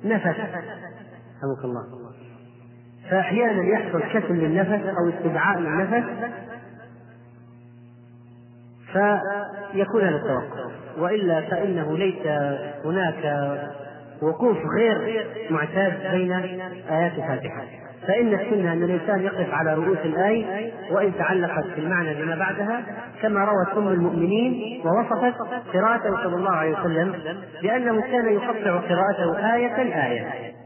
[0.05, 0.39] نفس.
[1.37, 1.83] رحمك الله.
[3.09, 6.09] فأحيانا يحصل كسل للنفس أو استدعاء للنفس
[8.93, 10.71] فيكون هذا التوقف.
[10.97, 12.27] وإلا فإنه ليس
[12.85, 13.49] هناك
[14.21, 16.31] وقوف غير معتاد بين
[16.89, 17.88] آيات الفاتحة.
[18.07, 22.83] فإن السنة أن الإنسان يقف على رؤوس الآية وإن تعلقت في المعنى بما بعدها
[23.21, 25.33] كما روت أم المؤمنين ووصفت
[25.73, 27.13] قراءته صلى الله عليه وسلم
[27.61, 30.58] بأنه كان يقطع قراءته آية آية.